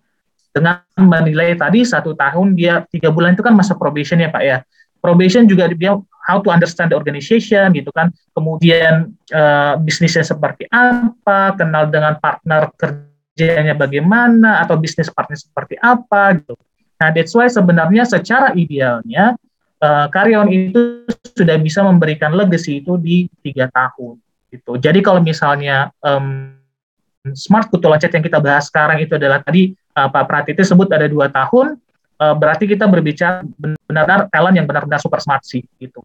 dengan 0.51 0.83
menilai 0.99 1.55
tadi 1.55 1.87
satu 1.87 2.13
tahun 2.19 2.59
dia 2.59 2.83
tiga 2.91 3.15
bulan 3.15 3.39
itu 3.39 3.43
kan 3.47 3.55
masa 3.55 3.79
probation 3.79 4.19
ya 4.19 4.29
pak 4.29 4.43
ya 4.43 4.59
probation 4.99 5.47
juga 5.47 5.71
dia 5.71 5.95
how 6.27 6.43
to 6.43 6.51
understand 6.51 6.91
the 6.91 6.99
organization 6.99 7.71
gitu 7.73 7.89
kan 7.95 8.11
kemudian 8.35 9.15
uh, 9.31 9.79
bisnisnya 9.81 10.27
seperti 10.27 10.67
apa 10.69 11.55
kenal 11.55 11.87
dengan 11.89 12.19
partner 12.19 12.69
kerjanya 13.41 13.73
bagaimana 13.73 14.61
atau 14.61 14.77
bisnis 14.77 15.09
partner 15.09 15.41
seperti 15.41 15.81
apa 15.81 16.37
gitu 16.37 16.55
nah 17.01 17.09
that's 17.09 17.33
why 17.33 17.49
sebenarnya 17.49 18.05
secara 18.05 18.53
idealnya 18.53 19.33
uh, 19.81 20.07
karyawan 20.13 20.53
itu 20.53 21.09
sudah 21.33 21.57
bisa 21.57 21.81
memberikan 21.81 22.37
legacy 22.37 22.85
itu 22.85 23.01
di 23.01 23.25
tiga 23.41 23.73
tahun 23.73 24.21
gitu 24.53 24.77
jadi 24.77 25.01
kalau 25.01 25.25
misalnya 25.25 25.89
um, 26.05 26.61
smart 27.33 27.69
kutu 27.69 27.89
loncat 27.89 28.13
yang 28.13 28.25
kita 28.25 28.41
bahas 28.41 28.69
sekarang 28.69 29.01
itu 29.01 29.17
adalah 29.17 29.45
tadi 29.45 29.73
uh, 29.97 30.09
Pak 30.09 30.25
Pratiti 30.25 30.63
sebut 30.65 30.89
ada 30.89 31.07
dua 31.07 31.29
tahun, 31.29 31.77
uh, 32.21 32.35
berarti 32.37 32.65
kita 32.65 32.89
berbicara 32.89 33.45
benar-benar 33.57 34.31
talent 34.33 34.55
yang 34.57 34.67
benar-benar 34.67 35.01
super 35.03 35.21
smart 35.21 35.45
sih 35.45 35.65
gitu. 35.77 36.05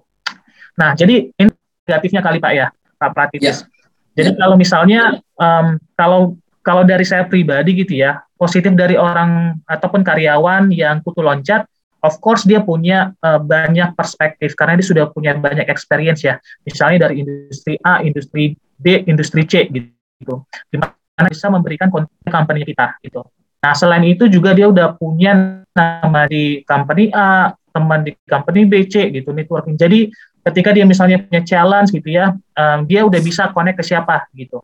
Nah, 0.75 0.91
jadi 0.91 1.31
ini 1.31 1.51
negatifnya 1.87 2.19
kali 2.19 2.37
Pak 2.43 2.51
ya, 2.51 2.67
Pak 2.99 3.09
Pratitis. 3.15 3.63
Yeah. 3.63 3.73
Jadi 4.15 4.29
yeah. 4.35 4.39
kalau 4.39 4.55
misalnya 4.59 5.01
um, 5.39 5.67
kalau 5.95 6.35
kalau 6.65 6.81
dari 6.81 7.05
saya 7.05 7.29
pribadi 7.29 7.77
gitu 7.77 8.01
ya, 8.01 8.25
positif 8.41 8.73
dari 8.73 8.97
orang 8.97 9.61
ataupun 9.69 10.01
karyawan 10.01 10.73
yang 10.73 11.05
kutu 11.05 11.21
loncat, 11.21 11.69
of 12.01 12.17
course 12.17 12.41
dia 12.41 12.65
punya 12.65 13.13
uh, 13.21 13.37
banyak 13.37 13.93
perspektif 13.93 14.57
karena 14.57 14.81
dia 14.81 14.87
sudah 14.89 15.05
punya 15.13 15.37
banyak 15.37 15.69
experience 15.69 16.25
ya. 16.25 16.41
Misalnya 16.65 17.05
dari 17.05 17.21
industri 17.21 17.77
A, 17.85 18.01
industri 18.01 18.57
B, 18.81 19.05
industri 19.05 19.45
C 19.45 19.69
gitu. 19.69 20.41
Di 20.73 20.81
mana 20.81 21.29
bisa 21.29 21.53
memberikan 21.53 21.93
company 22.25 22.65
kita 22.65 22.97
gitu. 23.05 23.21
Nah, 23.61 23.73
selain 23.77 24.05
itu 24.05 24.25
juga 24.25 24.57
dia 24.57 24.65
udah 24.65 24.97
punya 24.97 25.61
nama 25.73 26.25
di 26.25 26.65
company 26.65 27.13
A, 27.13 27.53
teman 27.73 28.05
di 28.05 28.13
company 28.25 28.65
B, 28.65 28.89
C 28.89 29.09
gitu, 29.13 29.33
networking. 29.33 29.77
Jadi 29.77 30.09
ketika 30.45 30.69
dia 30.73 30.85
misalnya 30.85 31.21
punya 31.21 31.41
challenge 31.41 31.89
gitu 31.93 32.09
ya, 32.09 32.33
um, 32.33 32.79
dia 32.85 33.01
udah 33.05 33.21
bisa 33.21 33.49
connect 33.53 33.81
ke 33.81 33.83
siapa 33.85 34.29
gitu. 34.37 34.61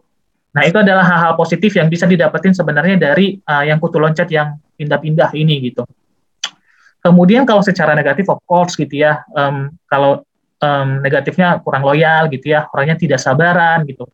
Nah, 0.51 0.67
itu 0.67 0.75
adalah 0.75 1.07
hal-hal 1.07 1.33
positif 1.39 1.71
yang 1.79 1.87
bisa 1.87 2.03
didapetin 2.03 2.51
sebenarnya 2.51 2.99
dari 2.99 3.39
uh, 3.39 3.63
yang 3.63 3.79
kutu 3.79 4.03
loncat 4.03 4.27
yang 4.27 4.59
pindah-pindah 4.75 5.31
ini 5.31 5.71
gitu. 5.71 5.87
Kemudian 7.01 7.47
kalau 7.47 7.63
secara 7.63 7.95
negatif, 7.95 8.27
of 8.27 8.43
course 8.43 8.75
gitu 8.75 8.99
ya, 8.99 9.23
um, 9.33 9.71
kalau 9.87 10.21
um, 10.61 11.01
negatifnya 11.01 11.57
kurang 11.63 11.87
loyal 11.87 12.27
gitu 12.29 12.51
ya, 12.51 12.67
orangnya 12.75 12.99
tidak 12.99 13.23
sabaran 13.23 13.87
gitu. 13.87 14.05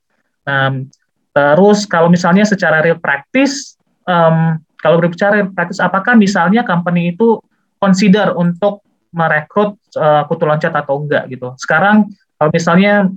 Um, 0.47 0.87
terus 1.35 1.83
kalau 1.89 2.07
misalnya 2.07 2.47
secara 2.47 2.79
real 2.85 3.01
practice, 3.01 3.75
um, 4.07 4.61
kalau 4.77 5.01
berbicara 5.01 5.49
praktis, 5.51 5.81
apakah 5.81 6.15
misalnya 6.15 6.63
company 6.63 7.17
itu 7.17 7.41
consider 7.81 8.37
untuk 8.37 8.85
merekrut 9.11 9.75
uh, 9.97 10.23
kutu 10.29 10.45
loncat 10.45 10.71
atau 10.71 11.01
enggak 11.01 11.27
gitu. 11.33 11.57
Sekarang 11.57 12.07
kalau 12.37 12.49
misalnya 12.53 13.09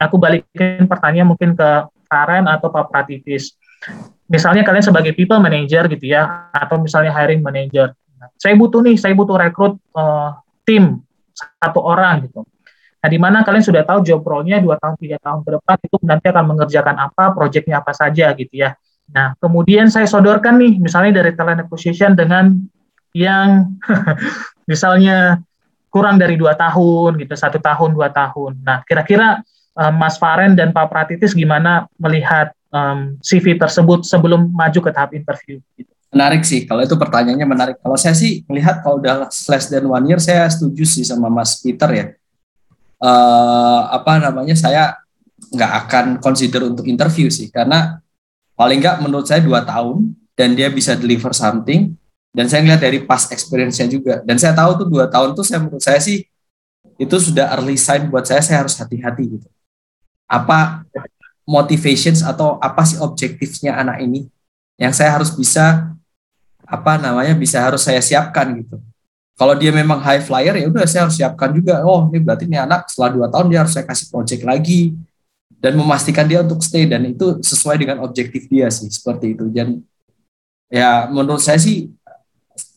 aku 0.00 0.16
balikin 0.18 0.88
pertanyaan 0.90 1.30
mungkin 1.30 1.54
ke 1.54 1.70
Karen 2.12 2.44
atau 2.44 2.68
Pak 2.68 2.92
Pratitis. 2.92 3.56
Misalnya 4.28 4.68
kalian 4.68 4.84
sebagai 4.84 5.16
people 5.16 5.40
manager 5.40 5.88
gitu 5.88 6.12
ya, 6.12 6.52
atau 6.52 6.76
misalnya 6.76 7.16
hiring 7.16 7.40
manager. 7.40 7.96
Saya 8.36 8.52
butuh 8.54 8.84
nih, 8.84 9.00
saya 9.00 9.16
butuh 9.16 9.40
rekrut 9.40 9.80
uh, 9.96 10.36
tim 10.68 11.00
satu 11.32 11.80
orang 11.80 12.28
gitu. 12.28 12.44
Nah, 13.02 13.08
di 13.10 13.18
mana 13.18 13.42
kalian 13.42 13.66
sudah 13.66 13.82
tahu 13.82 14.06
job 14.06 14.22
role-nya 14.22 14.62
dua 14.62 14.78
tahun, 14.78 14.94
tiga 14.94 15.18
tahun 15.18 15.42
ke 15.42 15.50
depan 15.58 15.76
itu 15.82 15.96
nanti 16.06 16.26
akan 16.30 16.44
mengerjakan 16.54 16.96
apa, 17.02 17.34
proyeknya 17.34 17.82
apa 17.82 17.90
saja 17.90 18.30
gitu 18.38 18.54
ya. 18.54 18.78
Nah, 19.10 19.34
kemudian 19.42 19.90
saya 19.90 20.06
sodorkan 20.06 20.54
nih, 20.62 20.78
misalnya 20.78 21.18
dari 21.18 21.34
talent 21.34 21.66
acquisition 21.66 22.14
dengan 22.14 22.62
yang 23.10 23.74
misalnya 24.70 25.42
kurang 25.90 26.16
dari 26.16 26.38
dua 26.38 26.54
tahun, 26.54 27.18
gitu, 27.18 27.34
satu 27.34 27.58
tahun, 27.58 27.90
dua 27.90 28.14
tahun. 28.14 28.62
Nah, 28.62 28.86
kira-kira 28.86 29.42
um, 29.76 29.94
Mas 29.96 30.16
Faren 30.16 30.56
dan 30.56 30.70
Pak 30.70 30.88
Pratitis 30.88 31.32
gimana 31.36 31.88
melihat 31.96 32.52
um, 32.72 33.16
CV 33.20 33.56
tersebut 33.56 34.04
sebelum 34.04 34.50
maju 34.52 34.80
ke 34.80 34.90
tahap 34.90 35.12
interview? 35.16 35.60
Gitu. 35.76 35.90
Menarik 36.12 36.44
sih, 36.44 36.68
kalau 36.68 36.84
itu 36.84 36.92
pertanyaannya 36.92 37.48
menarik. 37.48 37.76
Kalau 37.80 37.96
saya 37.96 38.12
sih 38.12 38.44
melihat 38.44 38.84
kalau 38.84 39.00
udah 39.00 39.28
less 39.28 39.66
than 39.72 39.88
one 39.88 40.04
year, 40.04 40.20
saya 40.20 40.44
setuju 40.52 40.84
sih 40.84 41.04
sama 41.08 41.32
Mas 41.32 41.56
Peter 41.64 41.88
ya. 41.88 42.06
Uh, 43.00 43.88
apa 43.88 44.20
namanya, 44.20 44.52
saya 44.52 44.96
nggak 45.52 45.72
akan 45.84 46.06
consider 46.20 46.68
untuk 46.68 46.84
interview 46.84 47.32
sih, 47.32 47.48
karena 47.48 47.98
paling 48.52 48.78
nggak 48.84 49.00
menurut 49.00 49.24
saya 49.24 49.40
dua 49.40 49.64
tahun 49.64 50.12
dan 50.36 50.52
dia 50.52 50.68
bisa 50.68 50.94
deliver 50.94 51.32
something 51.32 51.96
dan 52.32 52.48
saya 52.48 52.64
ngeliat 52.64 52.80
dari 52.80 52.98
past 53.04 53.28
experience-nya 53.32 53.88
juga 53.88 54.14
dan 54.24 54.40
saya 54.40 54.56
tahu 54.56 54.84
tuh 54.84 54.88
dua 54.88 55.04
tahun 55.08 55.36
tuh 55.36 55.44
saya 55.44 55.60
menurut 55.60 55.84
saya 55.84 56.00
sih 56.00 56.24
itu 56.96 57.16
sudah 57.20 57.52
early 57.56 57.76
sign 57.76 58.08
buat 58.08 58.24
saya 58.24 58.40
saya 58.40 58.64
harus 58.64 58.72
hati-hati 58.80 59.36
gitu 59.36 59.48
apa 60.32 60.88
motivations 61.44 62.24
atau 62.24 62.56
apa 62.56 62.88
sih 62.88 62.96
objektifnya 62.96 63.76
anak 63.76 64.00
ini 64.00 64.32
yang 64.80 64.96
saya 64.96 65.12
harus 65.12 65.28
bisa 65.36 65.92
apa 66.64 66.96
namanya 66.96 67.36
bisa 67.36 67.60
harus 67.60 67.84
saya 67.84 68.00
siapkan 68.00 68.48
gitu. 68.56 68.80
Kalau 69.36 69.52
dia 69.58 69.68
memang 69.68 70.00
high 70.00 70.24
flyer 70.24 70.56
ya 70.56 70.66
udah 70.72 70.88
saya 70.88 71.04
harus 71.04 71.20
siapkan 71.20 71.52
juga. 71.52 71.84
Oh 71.84 72.08
ini 72.08 72.24
berarti 72.24 72.48
ini 72.48 72.56
anak 72.56 72.88
setelah 72.88 73.10
dua 73.12 73.26
tahun 73.28 73.52
dia 73.52 73.58
harus 73.60 73.72
saya 73.76 73.84
kasih 73.84 74.08
project 74.08 74.42
lagi 74.46 74.96
dan 75.60 75.76
memastikan 75.76 76.24
dia 76.24 76.40
untuk 76.40 76.64
stay. 76.64 76.88
Dan 76.88 77.12
itu 77.12 77.42
sesuai 77.44 77.76
dengan 77.76 78.00
objektif 78.00 78.48
dia 78.48 78.72
sih 78.72 78.88
seperti 78.88 79.36
itu. 79.36 79.52
Dan 79.52 79.84
ya 80.72 81.10
menurut 81.12 81.42
saya 81.44 81.60
sih 81.60 81.92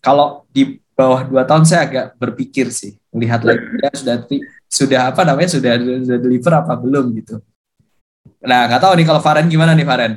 kalau 0.04 0.44
di 0.52 0.82
bawah 0.96 1.24
dua 1.28 1.44
tahun 1.48 1.64
saya 1.64 1.82
agak 1.88 2.06
berpikir 2.20 2.72
sih 2.72 3.00
melihat 3.16 3.42
lagi 3.48 3.64
dia 3.80 3.92
sudah 3.96 4.16
sudah 4.68 5.02
apa 5.16 5.22
namanya 5.24 5.56
sudah 5.56 5.80
sudah 5.80 6.20
deliver 6.20 6.52
apa 6.52 6.76
belum 6.76 7.16
gitu 7.16 7.40
nah 8.44 8.68
nggak 8.68 8.84
tahu 8.84 8.94
nih 9.00 9.08
kalau 9.08 9.22
Faren 9.24 9.48
gimana 9.48 9.72
nih 9.72 9.88
Faren 9.88 10.14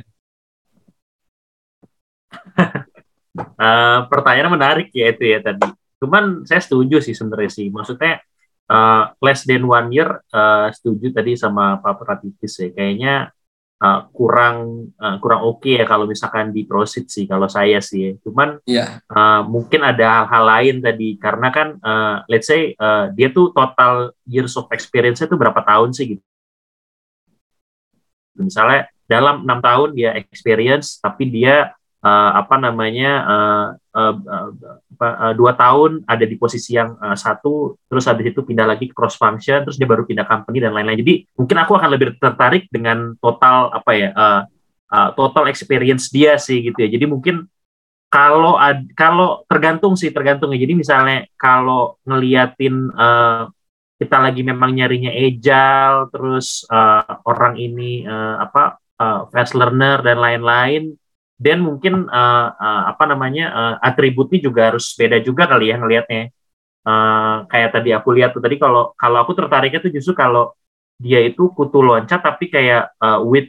uh, 3.55 3.99
pertanyaan 4.11 4.51
menarik 4.51 4.91
ya 4.91 5.15
itu 5.15 5.23
ya 5.23 5.39
tadi 5.39 5.79
Cuman 5.99 6.47
saya 6.47 6.63
setuju 6.63 7.03
sih 7.03 7.13
sebenarnya 7.13 7.51
sih. 7.51 7.67
Maksudnya 7.67 8.23
uh, 8.71 9.11
less 9.19 9.43
than 9.43 9.67
one 9.67 9.91
year 9.91 10.09
uh, 10.31 10.71
setuju 10.71 11.11
tadi 11.11 11.35
sama 11.35 11.77
Pak 11.83 11.99
Pratitis 11.99 12.55
ya. 12.55 12.71
Kayaknya 12.71 13.13
uh, 13.79 14.01
kurang 14.11 14.87
uh, 14.99 15.17
kurang 15.23 15.41
oke 15.47 15.63
okay 15.63 15.81
ya 15.81 15.85
kalau 15.87 16.05
misalkan 16.05 16.51
di 16.51 16.67
proceed 16.67 17.07
sih 17.07 17.25
kalau 17.25 17.47
saya 17.47 17.79
sih. 17.79 17.99
Ya. 17.99 18.11
Cuman 18.21 18.49
yeah. 18.67 18.99
uh, 19.09 19.41
mungkin 19.47 19.81
ada 19.81 20.27
hal-hal 20.27 20.43
lain 20.45 20.75
tadi 20.83 21.15
karena 21.17 21.47
kan 21.49 21.67
uh, 21.81 22.21
let's 22.27 22.47
say 22.47 22.75
uh, 22.77 23.09
dia 23.15 23.31
tuh 23.31 23.55
total 23.55 24.13
years 24.27 24.53
of 24.59 24.67
experience 24.75 25.23
itu 25.23 25.35
berapa 25.35 25.59
tahun 25.63 25.95
sih 25.95 26.15
gitu. 26.17 26.23
Misalnya 28.39 28.87
dalam 29.09 29.43
enam 29.43 29.59
tahun 29.59 29.97
dia 29.97 30.13
experience 30.15 31.01
tapi 31.01 31.27
dia 31.27 31.73
uh, 32.03 32.31
apa 32.39 32.55
namanya 32.59 33.11
uh, 33.23 33.67
uh, 33.95 34.15
uh, 34.99 35.33
dua 35.35 35.51
tahun 35.55 36.03
ada 36.07 36.23
di 36.23 36.35
posisi 36.39 36.75
yang 36.75 36.95
uh, 36.99 37.15
satu 37.15 37.75
terus 37.87 38.07
habis 38.07 38.31
itu 38.31 38.43
pindah 38.43 38.67
lagi 38.67 38.91
ke 38.91 38.95
cross 38.95 39.19
function 39.19 39.63
terus 39.63 39.75
dia 39.75 39.87
baru 39.87 40.07
pindah 40.07 40.27
company 40.27 40.63
dan 40.63 40.75
lain-lain. 40.75 40.99
Jadi 41.03 41.13
mungkin 41.35 41.57
aku 41.59 41.71
akan 41.75 41.89
lebih 41.91 42.15
tertarik 42.19 42.67
dengan 42.71 43.15
total 43.19 43.71
apa 43.75 43.91
ya 43.95 44.09
uh, 44.15 44.41
uh, 44.91 45.09
total 45.15 45.47
experience 45.51 46.11
dia 46.11 46.39
sih 46.39 46.63
gitu 46.63 46.77
ya. 46.79 46.89
Jadi 46.91 47.05
mungkin 47.07 47.47
kalau 48.09 48.57
kalau 48.97 49.45
tergantung 49.45 49.93
sih 49.93 50.09
tergantung 50.09 50.49
ya. 50.55 50.59
Jadi 50.59 50.73
misalnya 50.73 51.29
kalau 51.37 52.01
ngeliatin 52.07 52.89
uh, 52.97 53.51
kita 53.99 54.15
lagi 54.15 54.41
memang 54.47 54.79
nyarinya 54.79 55.11
agile 55.11 56.07
terus 56.07 56.63
uh, 56.71 57.19
orang 57.27 57.59
ini 57.59 58.07
uh, 58.07 58.39
apa 58.47 58.79
uh, 58.95 59.27
fast 59.27 59.53
learner 59.59 59.99
dan 59.99 60.17
lain-lain 60.23 60.95
dan 61.39 61.63
mungkin 61.63 62.03
uh, 62.11 62.47
uh, 62.51 62.83
apa 62.91 63.07
namanya 63.07 63.45
uh, 63.55 63.75
atributnya 63.79 64.43
juga 64.43 64.75
harus 64.75 64.91
beda 64.91 65.23
juga 65.23 65.47
kali 65.47 65.71
ya 65.71 65.79
ngelihatnya 65.79 66.35
uh, 66.83 67.47
kayak 67.47 67.79
tadi 67.79 67.95
aku 67.95 68.11
lihat 68.11 68.35
tuh 68.35 68.43
tadi 68.43 68.59
kalau 68.59 68.91
kalau 68.99 69.23
aku 69.23 69.31
tertariknya 69.31 69.79
tuh 69.79 69.91
justru 69.95 70.11
kalau 70.11 70.51
dia 70.99 71.23
itu 71.23 71.47
kutu 71.55 71.79
loncat 71.79 72.19
tapi 72.19 72.51
kayak 72.51 72.91
uh, 72.99 73.23
with 73.23 73.47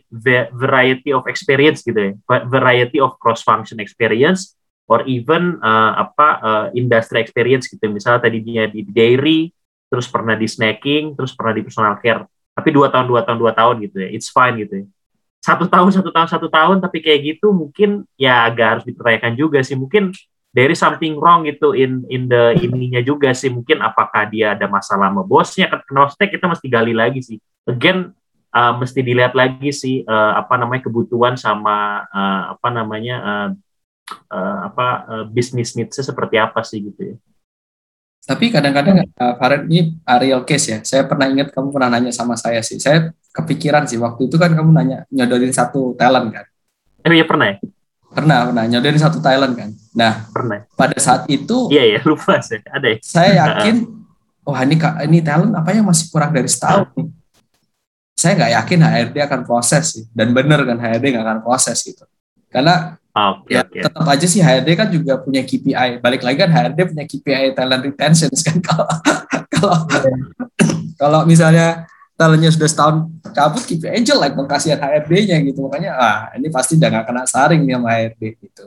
variety 0.55 1.11
of 1.11 1.27
experience 1.27 1.83
gitu 1.83 1.99
ya. 1.99 2.13
Variety 2.47 3.03
of 3.03 3.19
cross 3.19 3.43
function 3.43 3.83
experience 3.83 4.55
or 4.87 5.03
even 5.11 5.59
uh, 5.59 6.07
apa 6.07 6.29
uh, 6.39 6.67
industry 6.79 7.19
experience 7.19 7.67
gitu. 7.67 7.91
Misalnya 7.91 8.31
tadi 8.31 8.39
dia 8.39 8.71
di 8.71 8.87
dairy 8.87 9.51
terus 9.91 10.07
pernah 10.07 10.39
di 10.39 10.47
snacking 10.47 11.19
terus 11.19 11.35
pernah 11.35 11.59
di 11.59 11.67
personal 11.67 11.99
care. 11.99 12.23
Tapi 12.55 12.71
dua 12.71 12.87
tahun 12.87 13.11
dua 13.11 13.27
tahun 13.27 13.39
dua 13.43 13.51
tahun 13.51 13.83
gitu 13.83 13.99
ya. 13.99 14.09
It's 14.15 14.31
fine 14.31 14.55
gitu 14.63 14.87
ya 14.87 15.00
satu 15.41 15.65
tahun 15.67 15.89
satu 15.89 16.13
tahun 16.13 16.29
satu 16.29 16.49
tahun 16.53 16.77
tapi 16.85 17.01
kayak 17.01 17.21
gitu 17.37 17.51
mungkin 17.51 18.05
ya 18.21 18.45
agak 18.45 18.67
harus 18.79 18.85
dipertanyakan 18.85 19.33
juga 19.41 19.65
sih 19.65 19.75
mungkin 19.75 20.13
dari 20.53 20.77
something 20.77 21.17
wrong 21.17 21.49
gitu 21.49 21.73
in 21.73 22.05
in 22.13 22.29
the 22.29 22.59
ininya 22.61 23.01
juga 23.01 23.33
sih 23.33 23.49
mungkin 23.49 23.81
apakah 23.81 24.29
dia 24.29 24.53
ada 24.53 24.69
masalah 24.69 25.09
sama 25.09 25.25
bosnya 25.25 25.73
kan 25.73 25.81
stek 26.13 26.37
kita 26.37 26.45
mesti 26.45 26.67
gali 26.69 26.93
lagi 26.93 27.25
sih 27.25 27.39
again 27.65 28.13
uh, 28.53 28.77
mesti 28.77 29.01
dilihat 29.01 29.33
lagi 29.33 29.73
sih 29.73 30.05
uh, 30.05 30.37
apa 30.37 30.61
namanya 30.61 30.91
kebutuhan 30.91 31.41
sama 31.41 32.05
uh, 32.13 32.43
apa 32.59 32.69
namanya 32.69 33.17
uh, 33.23 33.49
uh, 34.29 34.59
apa 34.69 34.87
uh, 35.09 35.25
bisnis 35.25 35.73
needsnya 35.73 36.05
seperti 36.05 36.37
apa 36.37 36.61
sih 36.67 36.85
gitu 36.85 37.15
ya 37.15 37.17
tapi 38.21 38.53
kadang-kadang 38.53 39.09
uh, 39.17 39.35
Farid 39.41 39.65
ini 39.67 39.97
real 40.21 40.45
case 40.45 40.71
ya. 40.71 40.79
Saya 40.85 41.09
pernah 41.09 41.27
ingat 41.27 41.51
kamu 41.57 41.73
pernah 41.73 41.97
nanya 41.97 42.13
sama 42.13 42.37
saya 42.37 42.61
sih. 42.61 42.77
Saya 42.77 43.11
kepikiran 43.31 43.87
sih 43.87 43.99
waktu 43.99 44.27
itu 44.27 44.37
kan 44.37 44.51
kamu 44.53 44.71
nanya 44.75 44.99
nyodorin 45.11 45.55
satu 45.55 45.95
talent 45.95 46.35
kan. 46.35 46.47
Eh 47.07 47.11
iya 47.15 47.25
pernah 47.25 47.55
ya? 47.55 47.57
Pernah, 48.11 48.51
pernah 48.51 48.65
nyodorin 48.67 49.01
satu 49.01 49.23
talent 49.23 49.55
kan. 49.55 49.71
Nah, 49.95 50.27
pernah. 50.35 50.67
Pada 50.75 50.99
saat 50.99 51.31
itu 51.31 51.71
Iya, 51.71 51.97
iya, 51.97 51.99
lupa 52.11 52.43
sih. 52.43 52.59
Ada 52.67 52.87
ya? 52.91 52.97
Saya 53.01 53.31
yakin 53.47 53.87
wah 54.43 54.61
ini 54.67 54.77
ini 55.07 55.19
talent 55.23 55.55
apa 55.55 55.71
yang 55.71 55.87
masih 55.87 56.11
kurang 56.11 56.35
dari 56.35 56.51
setahun 56.51 56.91
nih. 56.99 57.09
Saya 58.19 58.37
nggak 58.37 58.53
yakin 58.53 58.79
HRD 58.85 59.17
akan 59.25 59.41
proses 59.47 59.85
sih. 59.97 60.05
Dan 60.11 60.35
benar 60.37 60.61
kan 60.67 60.77
HRD 60.77 61.17
nggak 61.17 61.25
akan 61.25 61.41
proses 61.47 61.79
gitu. 61.81 62.05
Karena 62.51 63.01
Okay, 63.11 63.59
ya, 63.59 63.67
okay. 63.67 63.83
tetap 63.83 64.07
aja 64.07 64.23
sih 64.23 64.39
HRD 64.39 64.69
kan 64.79 64.87
juga 64.87 65.19
punya 65.19 65.43
KPI. 65.43 65.99
Balik 65.99 66.23
lagi 66.23 66.47
kan 66.47 66.51
HRD 66.55 66.95
punya 66.95 67.05
KPI 67.11 67.59
talent 67.59 67.83
retention 67.83 68.31
kan 68.31 68.57
kalau 68.71 68.87
kalau 69.51 69.79
kalau 70.95 71.21
misalnya 71.27 71.91
talentnya 72.21 72.53
sudah 72.53 72.69
setahun 72.69 72.97
cabut 73.33 73.65
KPI 73.65 74.05
jelek 74.05 74.37
mengkasihan 74.37 74.77
HRD-nya 74.77 75.41
gitu. 75.41 75.65
Makanya 75.65 75.91
ah 75.97 76.19
ini 76.37 76.53
pasti 76.53 76.77
udah 76.77 77.01
gak 77.01 77.07
kena 77.09 77.25
saring 77.25 77.65
nih 77.65 77.75
sama 77.81 77.89
HRD 77.97 78.23
gitu. 78.37 78.65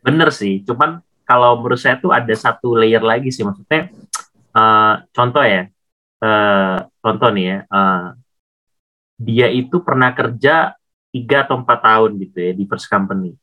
Bener 0.00 0.28
sih. 0.32 0.64
Cuman 0.64 1.04
kalau 1.28 1.60
menurut 1.60 1.76
saya 1.76 2.00
tuh 2.00 2.16
ada 2.16 2.32
satu 2.32 2.72
layer 2.72 3.04
lagi 3.04 3.28
sih 3.28 3.44
maksudnya 3.44 3.92
uh, 4.56 5.04
contoh 5.12 5.44
ya. 5.44 5.68
Uh, 6.24 6.88
contoh 7.04 7.28
nih 7.36 7.44
ya. 7.44 7.58
Uh, 7.68 8.16
dia 9.20 9.52
itu 9.52 9.76
pernah 9.84 10.16
kerja 10.16 10.72
tiga 11.12 11.44
atau 11.44 11.60
empat 11.60 11.80
tahun 11.84 12.16
gitu 12.16 12.36
ya 12.40 12.52
di 12.56 12.64
first 12.64 12.88
company 12.88 13.36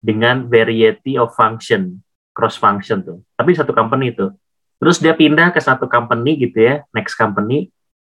dengan 0.00 0.48
variety 0.48 1.20
of 1.20 1.36
function, 1.36 2.00
cross 2.32 2.56
function 2.56 3.04
tuh. 3.04 3.20
Tapi 3.36 3.52
satu 3.52 3.76
company 3.76 4.16
itu. 4.16 4.32
Terus 4.76 5.00
dia 5.00 5.16
pindah 5.16 5.52
ke 5.52 5.60
satu 5.60 5.88
company 5.88 6.36
gitu 6.36 6.60
ya, 6.60 6.84
next 6.92 7.16
company. 7.16 7.72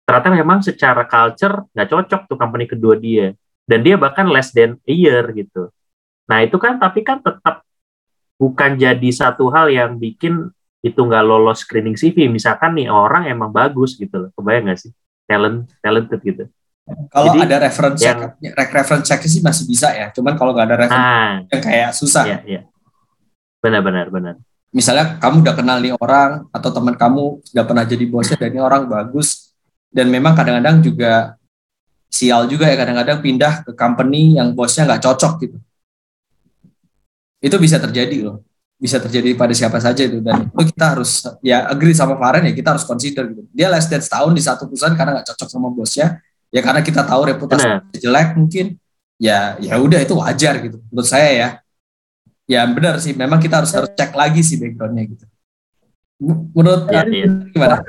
Ternyata 0.08 0.32
memang 0.32 0.64
secara 0.64 1.04
culture 1.04 1.68
nggak 1.76 1.88
cocok 1.92 2.20
tuh 2.32 2.36
company 2.40 2.64
kedua 2.64 2.96
dia. 2.96 3.36
Dan 3.68 3.84
dia 3.84 4.00
bahkan 4.00 4.24
less 4.24 4.56
than 4.56 4.80
a 4.88 4.94
year 4.96 5.20
gitu. 5.36 5.68
Nah 6.32 6.40
itu 6.40 6.56
kan 6.56 6.80
tapi 6.80 7.04
kan 7.04 7.20
tetap 7.20 7.60
bukan 8.40 8.80
jadi 8.80 9.10
satu 9.12 9.52
hal 9.52 9.68
yang 9.68 10.00
bikin 10.00 10.48
itu 10.80 10.96
nggak 10.96 11.24
lolos 11.28 11.60
screening 11.60 11.92
CV. 11.92 12.24
Misalkan 12.32 12.72
nih 12.80 12.88
orang 12.88 13.28
emang 13.28 13.52
bagus 13.52 14.00
gitu 14.00 14.16
loh. 14.16 14.30
Kebayang 14.32 14.72
nggak 14.72 14.80
sih? 14.80 14.96
Talent, 15.28 15.68
talented 15.84 16.24
gitu. 16.24 16.48
Kalau 17.12 17.36
ada 17.36 17.68
reference 17.68 18.00
yang, 18.00 18.32
check, 18.40 18.72
reference 18.72 19.04
check 19.04 19.20
sih 19.28 19.44
masih 19.44 19.68
bisa 19.68 19.92
ya. 19.92 20.08
Cuman 20.08 20.40
kalau 20.40 20.56
nggak 20.56 20.72
ada 20.72 20.76
reference 20.88 21.04
ah, 21.04 21.32
yang 21.52 21.60
kayak 21.60 21.90
susah. 21.92 22.24
Iya, 22.24 22.38
iya. 22.48 22.60
Benar, 23.60 23.84
benar, 23.84 24.08
benar. 24.08 24.34
Misalnya 24.72 25.20
kamu 25.20 25.44
udah 25.44 25.52
kenal 25.56 25.76
nih 25.84 25.92
orang 26.00 26.48
atau 26.48 26.72
teman 26.72 26.96
kamu 26.96 27.44
udah 27.44 27.64
pernah 27.68 27.84
jadi 27.84 28.04
bosnya 28.08 28.40
dan 28.40 28.56
ini 28.56 28.60
orang 28.64 28.88
bagus 28.88 29.47
dan 29.88 30.06
memang 30.12 30.36
kadang-kadang 30.36 30.84
juga 30.84 31.36
sial 32.08 32.48
juga 32.48 32.68
ya 32.68 32.76
kadang-kadang 32.76 33.20
pindah 33.20 33.68
ke 33.68 33.72
company 33.76 34.36
yang 34.40 34.52
bosnya 34.56 34.88
nggak 34.88 35.02
cocok 35.04 35.32
gitu. 35.44 35.58
Itu 37.38 37.56
bisa 37.60 37.78
terjadi 37.78 38.24
loh. 38.24 38.42
Bisa 38.78 39.02
terjadi 39.02 39.34
pada 39.34 39.50
siapa 39.50 39.82
saja 39.82 40.06
itu 40.06 40.22
dan 40.22 40.46
itu 40.46 40.62
kita 40.70 40.94
harus 40.94 41.26
ya 41.42 41.66
agree 41.66 41.94
sama 41.96 42.14
Faren 42.14 42.46
ya 42.46 42.54
kita 42.54 42.78
harus 42.78 42.86
consider 42.86 43.26
gitu. 43.26 43.42
Dia 43.50 43.66
less 43.68 43.90
than 43.90 43.98
setahun 43.98 44.30
di 44.30 44.42
satu 44.42 44.70
perusahaan 44.70 44.94
karena 44.94 45.18
nggak 45.18 45.26
cocok 45.34 45.48
sama 45.50 45.68
bosnya 45.74 46.22
ya 46.48 46.60
karena 46.64 46.80
kita 46.80 47.04
tahu 47.04 47.22
reputasi 47.28 47.66
benar. 47.66 47.82
jelek 47.92 48.28
mungkin 48.38 48.66
ya 49.20 49.58
ya 49.60 49.74
udah 49.76 50.00
itu 50.00 50.14
wajar 50.16 50.54
gitu 50.64 50.78
menurut 50.88 51.08
saya 51.08 51.28
ya 51.34 51.48
ya 52.48 52.60
benar 52.70 52.96
sih 53.02 53.12
memang 53.12 53.42
kita 53.42 53.60
harus 53.60 53.74
harus 53.76 53.90
cek 53.92 54.14
lagi 54.16 54.40
sih 54.40 54.56
backgroundnya 54.56 55.04
gitu 55.12 55.24
menurut 56.56 56.88
ya, 56.88 57.04
ya. 57.04 57.28
gimana 57.52 57.84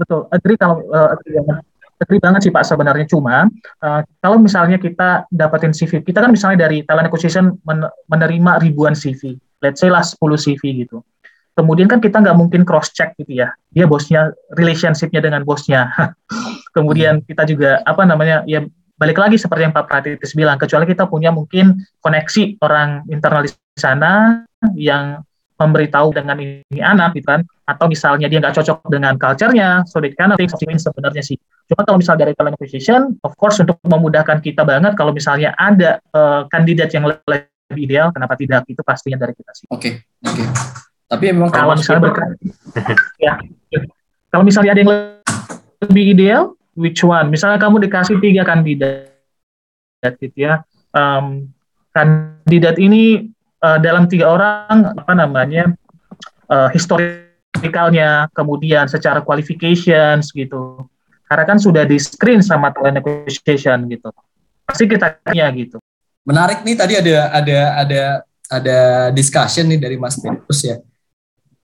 betul 0.00 0.24
agree 0.32 0.56
kalau 0.56 0.80
uh, 0.88 1.12
agree 1.12 1.36
banget. 1.36 1.64
Agree 2.00 2.16
banget 2.16 2.40
sih 2.48 2.52
pak 2.52 2.64
sebenarnya. 2.64 3.04
Cuma 3.04 3.44
uh, 3.84 4.00
kalau 4.24 4.40
misalnya 4.40 4.80
kita 4.80 5.28
dapetin 5.28 5.76
CV 5.76 6.00
kita 6.00 6.24
kan 6.24 6.32
misalnya 6.32 6.64
dari 6.64 6.80
talent 6.88 7.12
acquisition 7.12 7.60
menerima 8.08 8.56
ribuan 8.64 8.96
CV 8.96 9.36
let's 9.60 9.80
say 9.80 9.92
lah 9.92 10.02
10 10.02 10.16
CV 10.36 10.84
gitu. 10.84 11.04
Kemudian 11.54 11.92
kan 11.92 12.00
kita 12.00 12.24
nggak 12.24 12.36
mungkin 12.36 12.64
cross 12.64 12.88
check 12.96 13.12
gitu 13.20 13.44
ya. 13.44 13.52
Dia 13.68 13.84
bosnya 13.84 14.32
relationshipnya 14.56 15.20
dengan 15.20 15.44
bosnya. 15.44 15.92
Kemudian 16.76 17.20
hmm. 17.20 17.26
kita 17.28 17.44
juga 17.44 17.84
apa 17.84 18.08
namanya 18.08 18.42
ya 18.48 18.64
balik 18.96 19.16
lagi 19.16 19.36
seperti 19.40 19.68
yang 19.68 19.74
Pak 19.76 19.88
Pratitis 19.88 20.36
bilang 20.36 20.60
kecuali 20.60 20.84
kita 20.88 21.08
punya 21.08 21.32
mungkin 21.32 21.84
koneksi 22.04 22.60
orang 22.60 23.08
internal 23.08 23.44
di 23.44 23.50
sana 23.76 24.44
yang 24.76 25.24
memberitahu 25.60 26.16
dengan 26.16 26.40
ini 26.40 26.80
anak 26.80 27.20
gitu 27.20 27.28
kan 27.28 27.44
atau 27.68 27.84
misalnya 27.86 28.26
dia 28.26 28.40
nggak 28.40 28.56
cocok 28.56 28.88
dengan 28.88 29.20
culture-nya 29.20 29.84
so 29.84 30.00
they 30.00 30.10
kind 30.16 30.32
of 30.32 30.40
things 30.40 30.82
sebenarnya 30.82 31.20
sih 31.20 31.36
cuma 31.68 31.84
kalau 31.84 32.00
misal 32.00 32.16
dari 32.16 32.32
talent 32.32 32.56
acquisition 32.56 33.14
of 33.20 33.36
course 33.36 33.60
untuk 33.60 33.76
memudahkan 33.84 34.40
kita 34.40 34.64
banget 34.64 34.96
kalau 34.96 35.12
misalnya 35.12 35.52
ada 35.60 36.00
uh, 36.16 36.48
kandidat 36.48 36.88
yang 36.96 37.04
lebih 37.06 37.44
ideal 37.76 38.08
kenapa 38.10 38.34
tidak 38.40 38.64
itu 38.66 38.80
pastinya 38.80 39.20
dari 39.20 39.36
kita 39.36 39.52
sih 39.52 39.68
oke 39.68 39.78
okay, 39.78 39.92
oke 40.24 40.34
okay. 40.34 40.48
Tapi 41.10 41.34
memang 41.34 41.50
kalau 41.50 41.74
misalnya 41.74 42.06
berkait, 42.06 42.38
ya, 43.18 43.34
kalau 44.30 44.46
misalnya 44.46 44.78
ada 44.78 44.80
yang 44.86 44.92
lebih 45.82 46.04
ideal, 46.14 46.54
which 46.78 47.02
one? 47.02 47.34
Misalnya 47.34 47.58
kamu 47.58 47.82
dikasih 47.82 48.22
tiga 48.22 48.46
kandidat, 48.46 49.10
gitu 50.22 50.38
ya. 50.38 50.62
Um, 50.94 51.50
kandidat 51.90 52.78
ini 52.78 53.26
uh, 53.62 53.78
dalam 53.78 54.08
tiga 54.10 54.32
orang 54.32 54.96
apa 54.96 55.12
namanya 55.12 55.72
uh, 56.48 56.68
historicalnya, 56.72 58.28
kemudian 58.32 58.88
secara 58.88 59.20
qualifications 59.24 60.32
gitu. 60.34 60.88
Karena 61.30 61.44
kan 61.46 61.58
sudah 61.62 61.86
di 61.86 61.94
screen 62.00 62.42
sama 62.42 62.74
talent 62.74 62.98
acquisition 62.98 63.86
gitu. 63.86 64.10
Pasti 64.66 64.90
kita 64.90 65.22
tanya 65.22 65.46
gitu. 65.54 65.78
Menarik 66.26 66.66
nih 66.66 66.76
tadi 66.76 66.94
ada 66.98 67.30
ada 67.30 67.58
ada 67.78 68.02
ada 68.50 68.78
discussion 69.14 69.70
nih 69.70 69.78
dari 69.78 69.96
Mas 69.96 70.18
Petrus 70.18 70.66
ya 70.66 70.82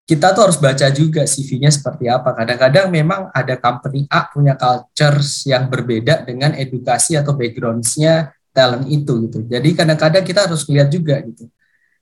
kita 0.07 0.31
tuh 0.39 0.43
harus 0.47 0.59
baca 0.63 0.87
juga 0.95 1.27
CV-nya 1.27 1.75
seperti 1.75 2.07
apa. 2.07 2.31
Kadang-kadang 2.31 2.95
memang 2.95 3.27
ada 3.35 3.59
company 3.59 4.07
A 4.07 4.31
punya 4.31 4.55
culture 4.55 5.19
yang 5.51 5.67
berbeda 5.67 6.23
dengan 6.23 6.55
edukasi 6.55 7.19
atau 7.19 7.35
background-nya 7.35 8.31
talent 8.55 8.87
itu 8.87 9.27
gitu. 9.27 9.43
Jadi 9.51 9.75
kadang-kadang 9.75 10.23
kita 10.23 10.47
harus 10.47 10.63
lihat 10.71 10.95
juga 10.95 11.19
gitu. 11.27 11.51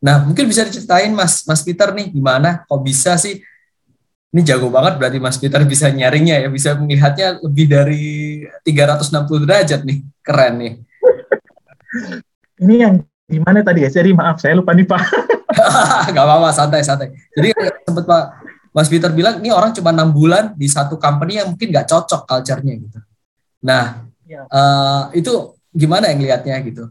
Nah, 0.04 0.20
mungkin 0.20 0.44
bisa 0.44 0.68
diceritain 0.68 1.08
Mas 1.16 1.48
Mas 1.48 1.64
Peter 1.64 1.88
nih 1.96 2.12
gimana 2.12 2.60
kok 2.68 2.84
bisa 2.84 3.16
sih 3.16 3.40
ini 4.34 4.42
jago 4.44 4.68
banget 4.68 5.00
berarti 5.00 5.16
Mas 5.22 5.40
Peter 5.40 5.62
bisa 5.64 5.88
nyaringnya 5.88 6.44
ya, 6.44 6.48
bisa 6.52 6.76
melihatnya 6.76 7.38
lebih 7.40 7.66
dari 7.70 8.04
360 8.66 9.46
derajat 9.46 9.80
nih. 9.86 10.04
Keren 10.20 10.54
nih. 10.58 10.72
Ini 12.66 12.74
yang 12.82 12.94
gimana 13.30 13.62
tadi 13.62 13.86
ya? 13.86 13.90
Jadi 13.94 14.10
maaf 14.10 14.42
saya 14.42 14.58
lupa 14.58 14.74
nih 14.74 14.90
Pak. 14.90 15.02
Gak 16.14 16.24
apa-apa, 16.26 16.50
santai-santai. 16.50 17.14
Jadi 17.30 17.54
sempat 17.86 18.04
Pak 18.10 18.24
Mas 18.74 18.90
Peter 18.90 19.06
bilang, 19.14 19.38
ini 19.38 19.54
orang 19.54 19.70
cuma 19.70 19.94
enam 19.94 20.10
bulan 20.10 20.50
di 20.58 20.66
satu 20.66 20.98
company 20.98 21.38
yang 21.38 21.54
mungkin 21.54 21.70
nggak 21.70 21.86
cocok 21.86 22.26
culture-nya 22.26 22.74
gitu. 22.74 22.98
Nah, 23.62 24.02
ya. 24.26 24.50
uh, 24.50 25.14
itu 25.14 25.54
gimana 25.70 26.10
yang 26.10 26.18
lihatnya 26.26 26.58
gitu? 26.66 26.90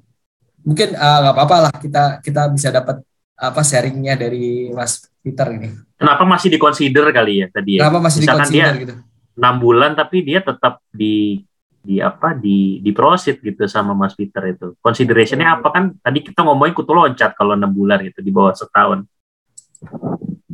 Mungkin 0.63 0.95
uh, 0.95 1.17
nggak 1.28 1.36
apa-apa 1.36 1.58
lah 1.69 1.73
kita 1.76 2.04
kita 2.23 2.47
bisa 2.52 2.71
dapat 2.71 3.04
apa 3.36 3.62
sharingnya 3.62 4.15
dari 4.15 4.71
Mas 4.71 5.04
Peter 5.19 5.47
ini. 5.52 5.71
Kenapa 5.99 6.23
masih 6.23 6.52
dikonsider 6.52 7.12
kali 7.12 7.43
ya 7.43 7.47
tadi 7.52 7.80
ya? 7.80 7.88
Kenapa 7.88 7.99
masih 8.04 8.19
dikonsider 8.23 8.73
gitu? 8.80 8.95
Enam 9.36 9.56
bulan 9.60 9.95
tapi 9.97 10.23
dia 10.23 10.39
tetap 10.39 10.80
di 10.93 11.43
di 11.84 11.99
apa 11.99 12.32
di 12.32 12.80
di 12.80 12.91
proceed 12.95 13.43
gitu 13.43 13.67
sama 13.67 13.91
Mas 13.91 14.15
Peter 14.15 14.39
itu. 14.47 14.76
Considerationnya 14.80 15.60
apa 15.60 15.67
kan? 15.71 15.84
Tadi 15.99 16.19
kita 16.23 16.47
ngomongin 16.47 16.71
kutu 16.71 16.95
loncat 16.95 17.36
kalau 17.36 17.60
enam 17.60 17.71
bulan 17.71 17.99
gitu 18.08 18.23
di 18.23 18.32
bawah 18.32 18.56
setahun. 18.56 19.04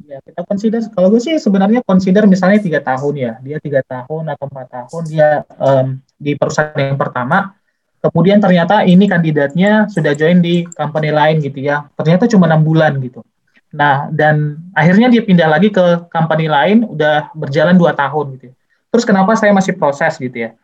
Ya 0.10 0.18
kita 0.26 0.42
consider 0.42 0.82
kalau 0.90 1.14
gue 1.14 1.22
sih 1.22 1.38
sebenarnya 1.38 1.86
consider 1.86 2.26
misalnya 2.26 2.58
tiga 2.58 2.82
tahun 2.82 3.14
ya 3.14 3.34
dia 3.46 3.62
tiga 3.62 3.86
tahun 3.86 4.34
atau 4.34 4.50
empat 4.50 4.68
tahun 4.74 5.04
dia 5.06 5.46
um, 5.62 6.02
di 6.18 6.34
perusahaan 6.34 6.74
yang 6.74 6.98
pertama 6.98 7.54
kemudian 8.00 8.40
ternyata 8.40 8.88
ini 8.88 9.06
kandidatnya 9.06 9.92
sudah 9.92 10.16
join 10.16 10.40
di 10.40 10.64
company 10.76 11.12
lain 11.12 11.44
gitu 11.44 11.60
ya 11.60 11.88
ternyata 11.96 12.28
cuma 12.28 12.48
enam 12.48 12.64
bulan 12.64 12.96
gitu 13.04 13.24
Nah, 13.70 14.10
dan 14.10 14.58
akhirnya 14.74 15.14
dia 15.14 15.22
pindah 15.22 15.46
lagi 15.46 15.70
ke 15.70 16.10
company 16.10 16.50
lain, 16.50 16.90
udah 16.90 17.30
berjalan 17.38 17.78
dua 17.78 17.94
tahun 17.94 18.38
gitu. 18.38 18.46
Ya. 18.50 18.54
Terus 18.90 19.06
kenapa 19.06 19.38
saya 19.38 19.54
masih 19.54 19.78
proses 19.78 20.18
gitu 20.18 20.34
ya? 20.34 20.58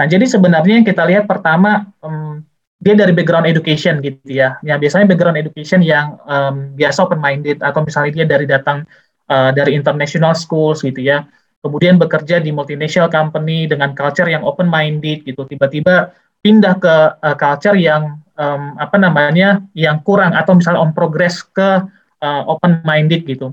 Nah, 0.00 0.08
jadi 0.08 0.24
sebenarnya 0.24 0.80
yang 0.80 0.86
kita 0.86 1.04
lihat 1.04 1.28
pertama 1.28 1.92
um, 2.00 2.40
dia 2.80 2.96
dari 2.96 3.12
background 3.12 3.44
education 3.44 4.00
gitu 4.00 4.24
ya. 4.24 4.56
Ya 4.64 4.80
biasanya 4.80 5.04
background 5.04 5.36
education 5.36 5.84
yang 5.84 6.16
um, 6.24 6.72
biasa 6.72 7.04
open 7.04 7.20
minded 7.20 7.60
atau 7.60 7.84
misalnya 7.84 8.22
dia 8.22 8.26
dari 8.26 8.46
datang 8.48 8.88
uh, 9.28 9.52
dari 9.52 9.76
international 9.76 10.32
schools 10.32 10.80
gitu 10.80 11.04
ya. 11.04 11.28
Kemudian 11.60 12.00
bekerja 12.00 12.40
di 12.40 12.48
multinational 12.54 13.12
company 13.12 13.68
dengan 13.68 13.92
culture 13.92 14.30
yang 14.30 14.40
open 14.46 14.72
minded 14.72 15.26
gitu. 15.28 15.44
Tiba-tiba 15.44 16.16
pindah 16.42 16.74
ke 16.78 16.94
uh, 17.18 17.36
culture 17.36 17.74
yang 17.74 18.22
um, 18.38 18.78
apa 18.78 18.96
namanya 18.96 19.62
yang 19.74 20.00
kurang 20.06 20.32
atau 20.32 20.54
misalnya 20.54 20.80
on 20.80 20.94
progress 20.94 21.42
ke 21.42 21.84
uh, 22.22 22.42
open 22.46 22.80
minded 22.86 23.26
gitu. 23.26 23.52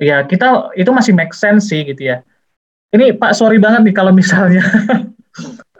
Ya 0.00 0.24
kita 0.24 0.72
itu 0.74 0.88
masih 0.90 1.12
make 1.12 1.36
sense 1.36 1.68
sih 1.68 1.84
gitu 1.84 2.08
ya. 2.08 2.24
Ini 2.92 3.16
Pak 3.16 3.36
sorry 3.36 3.60
banget 3.60 3.88
nih 3.88 3.94
kalau 3.96 4.12
misalnya 4.12 4.64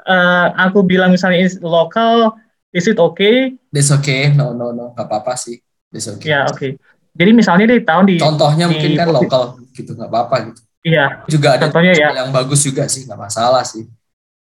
uh, 0.04 0.46
aku 0.68 0.84
bilang 0.84 1.12
misalnya 1.12 1.40
is 1.40 1.56
lokal 1.64 2.36
is 2.76 2.84
it 2.84 3.00
okay? 3.00 3.56
It's 3.72 3.90
okay. 3.90 4.30
No 4.32 4.52
no 4.52 4.70
no. 4.70 4.92
Nggak 4.92 5.08
apa-apa 5.08 5.34
sih. 5.40 5.58
It's 5.90 6.08
okay. 6.08 6.36
Ya 6.36 6.44
oke. 6.46 6.56
Okay. 6.60 6.72
jadi 7.12 7.28
misalnya 7.36 7.68
di 7.68 7.84
tahun 7.84 8.04
di 8.08 8.16
contohnya 8.16 8.64
di, 8.68 8.72
mungkin 8.72 8.90
kan 8.96 9.08
lokal 9.08 9.42
gitu. 9.72 9.96
Nggak 9.96 10.10
apa-apa 10.12 10.36
gitu. 10.52 10.60
Iya 10.82 11.24
juga 11.30 11.54
ada 11.56 11.70
contohnya 11.70 11.92
ya. 11.96 12.08
yang 12.12 12.30
bagus 12.32 12.60
juga 12.64 12.84
sih. 12.88 13.08
Nggak 13.08 13.20
masalah 13.20 13.64
sih 13.64 13.88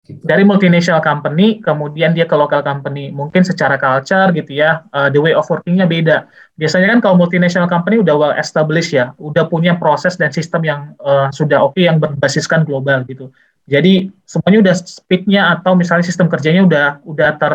Gitu. 0.09 0.25
Dari 0.25 0.41
multinational 0.41 1.05
company, 1.05 1.61
kemudian 1.61 2.17
dia 2.17 2.25
ke 2.25 2.33
local 2.33 2.65
company. 2.65 3.13
Mungkin 3.13 3.45
secara 3.45 3.77
culture 3.77 4.33
gitu 4.33 4.57
ya, 4.57 4.81
uh, 4.89 5.13
the 5.13 5.21
way 5.21 5.37
of 5.37 5.45
workingnya 5.45 5.85
beda. 5.85 6.25
Biasanya 6.57 6.97
kan 6.97 6.99
kalau 7.05 7.21
multinational 7.21 7.69
company 7.69 8.01
udah 8.01 8.17
well 8.17 8.33
established 8.33 8.97
ya, 8.97 9.13
udah 9.21 9.45
punya 9.53 9.77
proses 9.77 10.17
dan 10.17 10.33
sistem 10.33 10.65
yang 10.65 10.81
uh, 11.05 11.29
sudah 11.29 11.61
oke 11.61 11.77
okay, 11.77 11.93
yang 11.93 12.01
berbasiskan 12.01 12.65
global 12.65 13.05
gitu. 13.05 13.29
Jadi 13.69 14.09
semuanya 14.25 14.73
udah 14.73 14.75
speednya 14.81 15.43
atau 15.61 15.77
misalnya 15.77 16.09
sistem 16.09 16.33
kerjanya 16.33 16.65
udah 16.65 16.87
udah 17.05 17.31
ter, 17.37 17.55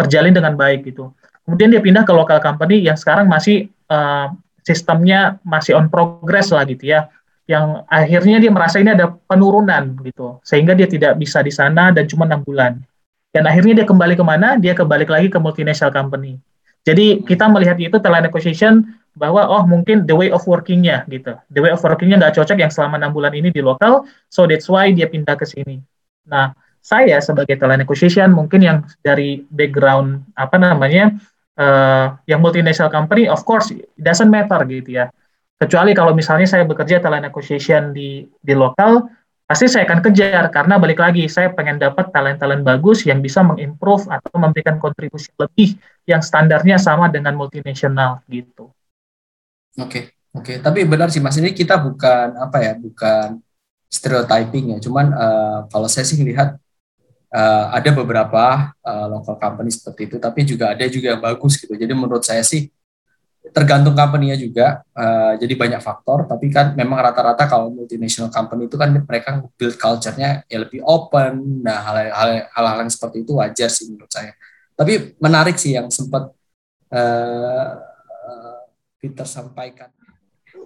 terjalin 0.00 0.32
dengan 0.32 0.56
baik 0.56 0.88
gitu. 0.88 1.12
Kemudian 1.44 1.68
dia 1.68 1.84
pindah 1.84 2.08
ke 2.08 2.16
local 2.16 2.40
company 2.40 2.80
yang 2.80 2.96
sekarang 2.96 3.28
masih 3.28 3.68
uh, 3.92 4.32
sistemnya 4.64 5.36
masih 5.44 5.76
on 5.76 5.92
progress 5.92 6.48
lah 6.48 6.64
gitu 6.64 6.96
ya 6.96 7.12
yang 7.50 7.82
akhirnya 7.90 8.38
dia 8.38 8.50
merasa 8.54 8.78
ini 8.78 8.94
ada 8.94 9.10
penurunan 9.26 9.98
gitu. 10.06 10.38
Sehingga 10.46 10.78
dia 10.78 10.86
tidak 10.86 11.18
bisa 11.18 11.42
di 11.42 11.50
sana 11.50 11.90
dan 11.90 12.06
cuma 12.06 12.22
enam 12.22 12.46
bulan. 12.46 12.78
Dan 13.34 13.42
akhirnya 13.50 13.82
dia 13.82 13.86
kembali 13.90 14.14
ke 14.14 14.22
mana 14.22 14.54
dia 14.54 14.70
kembali 14.70 15.10
lagi 15.10 15.26
ke 15.26 15.38
multinational 15.42 15.90
company. 15.90 16.38
Jadi 16.86 17.26
kita 17.26 17.50
melihat 17.50 17.74
itu 17.82 17.98
talent 17.98 18.30
acquisition 18.30 18.86
bahwa 19.18 19.50
oh 19.50 19.66
mungkin 19.66 20.06
the 20.06 20.14
way 20.14 20.30
of 20.30 20.46
workingnya 20.46 21.02
gitu. 21.10 21.34
The 21.50 21.58
way 21.58 21.74
of 21.74 21.82
workingnya 21.82 22.22
nggak 22.22 22.38
cocok 22.38 22.54
yang 22.54 22.70
selama 22.70 23.02
enam 23.02 23.10
bulan 23.10 23.34
ini 23.34 23.50
di 23.50 23.58
lokal 23.58 24.06
so 24.30 24.46
that's 24.46 24.70
why 24.70 24.86
dia 24.94 25.10
pindah 25.10 25.34
ke 25.34 25.42
sini. 25.42 25.82
Nah 26.30 26.54
saya 26.78 27.18
sebagai 27.18 27.58
talent 27.58 27.82
acquisition 27.82 28.30
mungkin 28.30 28.62
yang 28.62 28.78
dari 29.02 29.42
background 29.50 30.22
apa 30.38 30.54
namanya 30.56 31.18
uh, 31.58 32.14
yang 32.30 32.38
multinational 32.38 32.88
company 32.88 33.26
of 33.26 33.42
course 33.42 33.74
it 33.74 33.90
doesn't 33.98 34.32
matter 34.32 34.62
gitu 34.64 34.96
ya 35.02 35.12
Kecuali 35.60 35.92
kalau 35.92 36.16
misalnya 36.16 36.48
saya 36.48 36.64
bekerja 36.64 37.04
talent 37.04 37.28
acquisition 37.28 37.92
di 37.92 38.24
di 38.24 38.54
lokal, 38.56 39.04
pasti 39.44 39.68
saya 39.68 39.84
akan 39.84 40.00
kejar 40.00 40.48
karena 40.48 40.80
balik 40.80 40.96
lagi 40.96 41.28
saya 41.28 41.52
pengen 41.52 41.76
dapat 41.76 42.08
talent-talent 42.08 42.64
bagus 42.64 43.04
yang 43.04 43.20
bisa 43.20 43.44
mengimprove 43.44 44.08
atau 44.08 44.40
memberikan 44.40 44.80
kontribusi 44.80 45.28
lebih 45.36 45.76
yang 46.08 46.24
standarnya 46.24 46.80
sama 46.80 47.12
dengan 47.12 47.36
multinasional 47.36 48.24
gitu. 48.32 48.72
Oke, 49.76 49.84
okay, 49.84 50.04
oke. 50.32 50.48
Okay. 50.48 50.56
Tapi 50.64 50.88
benar 50.88 51.12
sih 51.12 51.20
Mas 51.20 51.36
ini 51.36 51.52
kita 51.52 51.76
bukan 51.76 52.40
apa 52.40 52.56
ya, 52.64 52.72
bukan 52.80 53.44
stereotyping 53.92 54.72
ya. 54.72 54.78
Cuman 54.80 55.12
uh, 55.12 55.58
kalau 55.68 55.92
saya 55.92 56.08
sih 56.08 56.16
melihat 56.16 56.56
uh, 57.36 57.74
ada 57.74 57.92
beberapa 57.92 58.72
uh, 58.80 59.06
local 59.12 59.36
company 59.36 59.68
seperti 59.68 60.08
itu, 60.08 60.16
tapi 60.16 60.40
juga 60.48 60.72
ada 60.72 60.88
juga 60.88 61.12
yang 61.12 61.20
bagus 61.20 61.60
gitu. 61.60 61.76
Jadi 61.76 61.92
menurut 61.92 62.24
saya 62.24 62.40
sih 62.40 62.72
tergantung 63.48 63.96
company-nya 63.96 64.36
juga. 64.36 64.84
Uh, 64.92 65.34
jadi 65.40 65.56
banyak 65.56 65.80
faktor, 65.80 66.28
tapi 66.28 66.52
kan 66.52 66.76
memang 66.76 67.00
rata-rata 67.00 67.48
kalau 67.48 67.72
multinational 67.72 68.28
company 68.28 68.68
itu 68.68 68.76
kan 68.76 68.92
mereka 68.92 69.40
build 69.56 69.76
culture-nya 69.80 70.44
ya 70.46 70.58
lebih 70.60 70.84
open. 70.84 71.64
Nah, 71.64 71.80
hal-hal 71.80 72.76
yang 72.84 72.92
seperti 72.92 73.24
itu 73.24 73.40
wajar 73.40 73.68
sih 73.72 73.88
menurut 73.90 74.12
saya. 74.12 74.36
Tapi 74.76 75.16
menarik 75.20 75.56
sih 75.56 75.76
yang 75.76 75.88
sempat 75.88 76.32
uh, 76.92 77.70
Peter 79.00 79.24
sampaikan. 79.24 79.88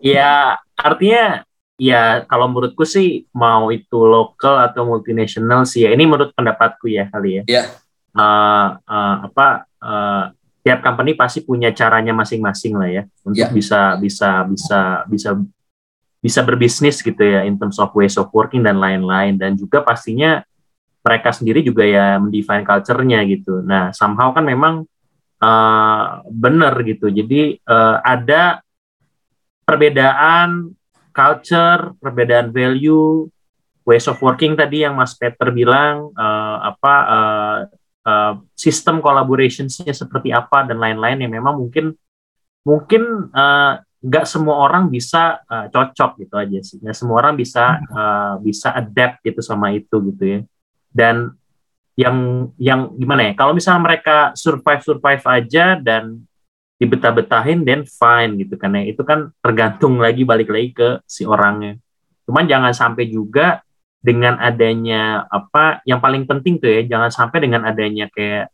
Ya, 0.02 0.58
artinya 0.74 1.46
ya 1.74 2.22
kalau 2.30 2.46
menurutku 2.50 2.86
sih 2.86 3.26
mau 3.34 3.70
itu 3.74 3.98
lokal 4.06 4.62
atau 4.70 4.86
multinational 4.86 5.66
sih 5.66 5.82
ya 5.82 5.90
ini 5.90 6.06
menurut 6.06 6.30
pendapatku 6.34 6.86
ya 6.90 7.10
kali 7.10 7.42
ya. 7.42 7.44
Iya. 7.46 7.64
Uh, 8.14 8.68
uh, 8.86 9.16
apa 9.26 9.66
uh, 9.82 10.24
tiap 10.64 10.80
company 10.80 11.12
pasti 11.12 11.44
punya 11.44 11.70
caranya 11.76 12.16
masing-masing 12.16 12.74
lah 12.80 12.88
ya 12.88 13.02
untuk 13.20 13.44
yeah. 13.44 13.52
bisa 13.52 14.00
bisa 14.00 14.48
bisa 14.48 14.80
bisa 15.04 15.30
bisa 16.24 16.40
berbisnis 16.40 17.04
gitu 17.04 17.20
ya 17.20 17.44
in 17.44 17.60
terms 17.60 17.76
of 17.76 17.92
ways 17.92 18.16
of 18.16 18.32
working 18.32 18.64
dan 18.64 18.80
lain-lain 18.80 19.36
dan 19.36 19.60
juga 19.60 19.84
pastinya 19.84 20.40
mereka 21.04 21.36
sendiri 21.36 21.60
juga 21.60 21.84
ya 21.84 22.16
mendefine 22.16 22.64
culture-nya 22.64 23.20
gitu. 23.28 23.60
Nah, 23.60 23.92
somehow 23.92 24.32
kan 24.32 24.48
memang 24.48 24.88
uh, 25.44 26.24
benar 26.32 26.72
gitu. 26.80 27.12
Jadi 27.12 27.60
uh, 27.68 28.00
ada 28.00 28.64
perbedaan 29.68 30.72
culture, 31.12 31.92
perbedaan 32.00 32.48
value, 32.56 33.28
ways 33.84 34.08
of 34.08 34.16
working 34.24 34.56
tadi 34.56 34.88
yang 34.88 34.96
Mas 34.96 35.12
Peter 35.12 35.52
bilang 35.52 36.08
uh, 36.16 36.72
apa 36.72 36.94
uh, 37.04 37.56
uh, 38.04 38.38
sistem 38.54 39.00
collaborationsnya 39.00 39.92
seperti 39.92 40.30
apa 40.30 40.68
dan 40.68 40.78
lain-lain 40.78 41.24
yang 41.24 41.32
memang 41.32 41.58
mungkin 41.58 41.96
mungkin 42.64 43.32
uh, 43.32 43.80
nggak 44.04 44.26
semua 44.28 44.60
orang 44.68 44.92
bisa 44.92 45.40
uh, 45.48 45.66
cocok 45.72 46.20
gitu 46.20 46.34
aja 46.36 46.58
sih. 46.60 46.76
Nggak 46.78 46.96
semua 46.96 47.16
orang 47.24 47.34
bisa 47.40 47.80
uh, 47.88 48.36
bisa 48.44 48.76
adapt 48.76 49.24
gitu 49.24 49.40
sama 49.40 49.72
itu 49.72 49.96
gitu 50.12 50.24
ya. 50.24 50.40
Dan 50.92 51.32
yang 51.96 52.50
yang 52.60 52.92
gimana 53.00 53.30
ya 53.30 53.32
kalau 53.38 53.56
misalnya 53.56 53.82
mereka 53.86 54.16
survive 54.36 54.82
survive 54.82 55.24
aja 55.24 55.78
dan 55.78 56.26
dibetah-betahin 56.74 57.62
then 57.62 57.86
fine 57.86 58.34
gitu 58.44 58.58
karena 58.58 58.82
itu 58.82 59.00
kan 59.06 59.30
tergantung 59.38 60.02
lagi 60.02 60.26
balik 60.26 60.52
lagi 60.52 60.70
ke 60.76 60.88
si 61.08 61.24
orangnya. 61.24 61.80
Cuman 62.28 62.44
jangan 62.44 62.76
sampai 62.76 63.08
juga 63.08 63.63
dengan 64.04 64.36
adanya 64.36 65.24
apa 65.32 65.80
yang 65.88 65.96
paling 65.96 66.28
penting 66.28 66.60
tuh 66.60 66.68
ya 66.68 66.84
jangan 66.84 67.08
sampai 67.08 67.40
dengan 67.40 67.64
adanya 67.64 68.12
kayak 68.12 68.52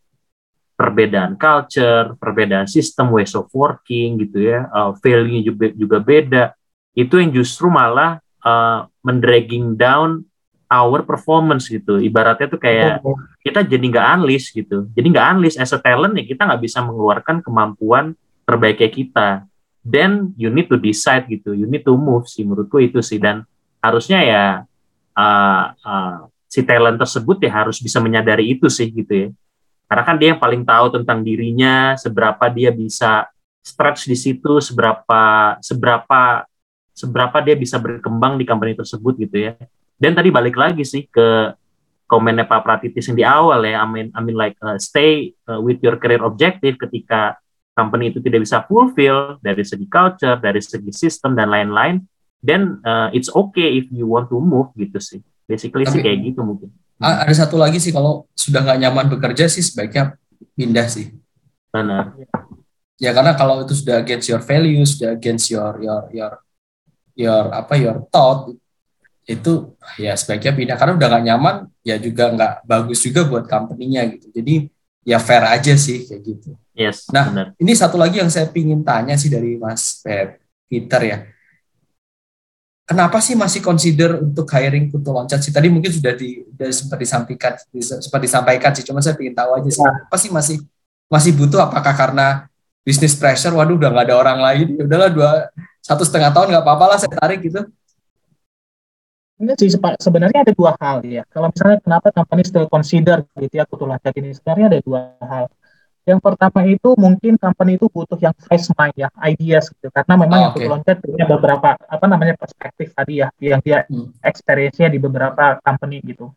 perbedaan 0.78 1.36
culture, 1.36 2.16
perbedaan 2.16 2.64
sistem 2.64 3.12
ways 3.12 3.36
of 3.36 3.50
working 3.52 4.16
gitu 4.24 4.48
ya, 4.48 4.64
uh, 4.72 4.96
value 5.02 5.42
juga 5.42 5.66
juga 5.74 5.98
beda. 6.00 6.44
itu 6.90 7.22
yang 7.22 7.30
justru 7.30 7.70
malah 7.70 8.18
uh, 8.42 8.82
mendragging 9.06 9.78
down 9.78 10.26
our 10.66 11.06
performance 11.06 11.70
gitu. 11.70 12.02
Ibaratnya 12.02 12.50
tuh 12.50 12.58
kayak 12.58 12.98
oh. 13.06 13.14
kita 13.46 13.62
jadi 13.62 13.84
nggak 13.94 14.06
unleash 14.18 14.50
gitu. 14.50 14.90
Jadi 14.90 15.06
nggak 15.14 15.26
unleash 15.38 15.54
as 15.54 15.70
a 15.70 15.78
talent 15.78 16.18
ya 16.18 16.26
kita 16.26 16.50
nggak 16.50 16.62
bisa 16.66 16.82
mengeluarkan 16.82 17.46
kemampuan 17.46 18.18
terbaiknya 18.42 18.90
kita. 18.90 19.28
Then 19.86 20.34
you 20.34 20.50
need 20.50 20.66
to 20.66 20.82
decide 20.82 21.30
gitu. 21.30 21.54
You 21.54 21.70
need 21.70 21.86
to 21.86 21.94
move 21.94 22.26
sih 22.26 22.42
menurutku 22.42 22.82
itu 22.82 22.98
sih 22.98 23.22
dan 23.22 23.46
harusnya 23.78 24.18
ya 24.26 24.44
uh, 25.80 26.30
si 26.50 26.66
talent 26.66 26.98
tersebut 26.98 27.38
ya 27.44 27.62
harus 27.62 27.78
bisa 27.78 28.02
menyadari 28.02 28.58
itu 28.58 28.66
sih 28.66 28.90
gitu 28.90 29.12
ya. 29.12 29.28
Karena 29.90 30.02
kan 30.06 30.16
dia 30.18 30.34
yang 30.34 30.40
paling 30.42 30.62
tahu 30.62 30.86
tentang 31.02 31.22
dirinya, 31.26 31.98
seberapa 31.98 32.46
dia 32.50 32.70
bisa 32.70 33.26
stretch 33.62 34.06
di 34.06 34.14
situ, 34.14 34.62
seberapa 34.62 35.56
seberapa 35.58 36.46
seberapa 36.94 37.38
dia 37.42 37.56
bisa 37.58 37.78
berkembang 37.78 38.38
di 38.38 38.44
company 38.46 38.74
tersebut 38.78 39.18
gitu 39.18 39.50
ya. 39.50 39.52
Dan 40.00 40.14
tadi 40.14 40.32
balik 40.32 40.56
lagi 40.56 40.86
sih 40.86 41.06
ke 41.10 41.52
komennya 42.10 42.46
Pak 42.46 42.66
Pratitis 42.66 43.06
yang 43.06 43.18
di 43.18 43.26
awal 43.26 43.62
ya, 43.62 43.82
I 43.82 43.86
mean, 43.86 44.08
I 44.10 44.20
mean 44.22 44.34
like 44.34 44.58
uh, 44.58 44.74
stay 44.82 45.30
uh, 45.46 45.62
with 45.62 45.78
your 45.78 45.94
career 46.02 46.26
objective 46.26 46.74
ketika 46.74 47.38
company 47.78 48.10
itu 48.10 48.18
tidak 48.18 48.42
bisa 48.42 48.66
fulfill 48.66 49.38
dari 49.38 49.62
segi 49.62 49.86
culture, 49.86 50.36
dari 50.42 50.58
segi 50.58 50.90
sistem 50.90 51.38
dan 51.38 51.54
lain-lain, 51.54 52.02
then 52.44 52.80
uh, 52.84 53.08
it's 53.12 53.28
okay 53.32 53.80
if 53.80 53.86
you 53.92 54.08
want 54.08 54.28
to 54.32 54.36
move 54.40 54.72
gitu 54.76 54.98
sih. 55.00 55.20
Basically 55.44 55.84
Tapi, 55.84 55.92
sih 55.92 56.00
kayak 56.00 56.18
gitu 56.24 56.40
mungkin. 56.44 56.68
Ada 57.00 57.46
satu 57.46 57.56
lagi 57.56 57.80
sih 57.80 57.92
kalau 57.96 58.28
sudah 58.36 58.60
nggak 58.60 58.78
nyaman 58.84 59.06
bekerja 59.16 59.48
sih 59.48 59.64
sebaiknya 59.64 60.16
pindah 60.52 60.86
sih. 60.88 61.16
Benar. 61.72 62.12
Ya 63.00 63.16
karena 63.16 63.32
kalau 63.32 63.64
itu 63.64 63.72
sudah 63.72 64.04
against 64.04 64.28
your 64.28 64.44
values, 64.44 64.96
sudah 64.96 65.16
against 65.16 65.48
your 65.48 65.80
your 65.80 66.02
your 66.12 66.32
your 67.16 67.44
apa 67.56 67.74
your 67.80 68.04
thought 68.12 68.52
itu 69.24 69.72
ya 69.96 70.12
sebaiknya 70.16 70.52
pindah 70.52 70.76
karena 70.76 70.92
udah 71.00 71.08
nggak 71.08 71.24
nyaman 71.24 71.56
ya 71.80 71.96
juga 71.96 72.34
nggak 72.34 72.52
bagus 72.68 73.00
juga 73.00 73.24
buat 73.24 73.48
company-nya 73.48 74.04
gitu. 74.12 74.28
Jadi 74.36 74.68
ya 75.08 75.16
fair 75.16 75.44
aja 75.48 75.72
sih 75.80 76.04
kayak 76.04 76.20
gitu. 76.20 76.50
Yes. 76.76 77.08
Nah 77.08 77.32
benar. 77.32 77.46
ini 77.56 77.72
satu 77.72 77.96
lagi 77.96 78.20
yang 78.20 78.28
saya 78.28 78.48
pingin 78.52 78.84
tanya 78.84 79.16
sih 79.16 79.32
dari 79.32 79.56
Mas 79.56 80.04
Peter 80.68 81.00
ya 81.00 81.18
kenapa 82.90 83.22
sih 83.22 83.38
masih 83.38 83.62
consider 83.62 84.18
untuk 84.18 84.50
hiring 84.50 84.90
kutu 84.90 85.14
loncat 85.14 85.38
sih? 85.38 85.54
Tadi 85.54 85.70
mungkin 85.70 85.94
sudah 85.94 86.10
di 86.18 86.42
sudah 86.42 86.66
sempat 86.74 86.98
disampaikan 86.98 87.52
sempat 87.78 88.20
disampaikan 88.20 88.70
sih, 88.74 88.82
cuma 88.82 88.98
saya 88.98 89.14
ingin 89.14 89.38
tahu 89.38 89.50
aja 89.62 89.70
sih. 89.70 89.84
Apa 89.86 90.16
sih 90.18 90.30
masih 90.34 90.56
masih 91.06 91.30
butuh? 91.38 91.62
Apakah 91.62 91.94
karena 91.94 92.50
bisnis 92.82 93.14
pressure? 93.14 93.54
Waduh, 93.54 93.78
udah 93.78 93.94
nggak 93.94 94.06
ada 94.10 94.16
orang 94.18 94.38
lain. 94.42 94.66
Ya 94.74 94.82
udahlah 94.90 95.10
dua 95.14 95.30
satu 95.78 96.02
setengah 96.02 96.34
tahun 96.34 96.50
nggak 96.50 96.64
apa-apa 96.66 96.84
lah 96.90 96.98
saya 96.98 97.14
tarik 97.14 97.46
gitu. 97.46 97.62
Enggak 99.40 99.56
sih, 99.56 99.72
sebenarnya 99.72 100.44
ada 100.44 100.52
dua 100.52 100.76
hal 100.76 101.00
ya. 101.00 101.24
Kalau 101.32 101.48
misalnya 101.48 101.80
kenapa 101.80 102.12
company 102.12 102.44
still 102.44 102.68
consider 102.68 103.24
gitu 103.40 103.54
ya 103.56 103.64
kutu 103.64 103.88
loncat 103.88 104.12
ini, 104.18 104.36
sebenarnya 104.36 104.66
ada 104.76 104.78
dua 104.84 105.00
hal. 105.24 105.48
Yang 106.08 106.20
pertama 106.24 106.64
itu 106.64 106.96
mungkin 106.96 107.36
company 107.36 107.76
itu 107.76 107.86
butuh 107.92 108.16
yang 108.18 108.34
fresh 108.34 108.72
mind 108.74 108.96
ya, 108.96 109.08
ideas 109.24 109.68
gitu. 109.68 109.92
Karena 109.92 110.14
memang 110.16 110.38
oh, 110.38 110.42
yang 110.42 110.52
okay. 110.56 110.68
loncat 110.68 110.96
punya 111.04 111.24
beberapa 111.28 111.76
apa 111.76 112.04
namanya 112.08 112.34
perspektif 112.40 112.96
tadi 112.96 113.20
ya, 113.20 113.28
yang 113.38 113.60
dia 113.60 113.84
hmm. 113.86 114.16
experience-nya 114.24 114.88
di 114.88 114.98
beberapa 114.98 115.60
company 115.60 116.00
gitu. 116.02 116.32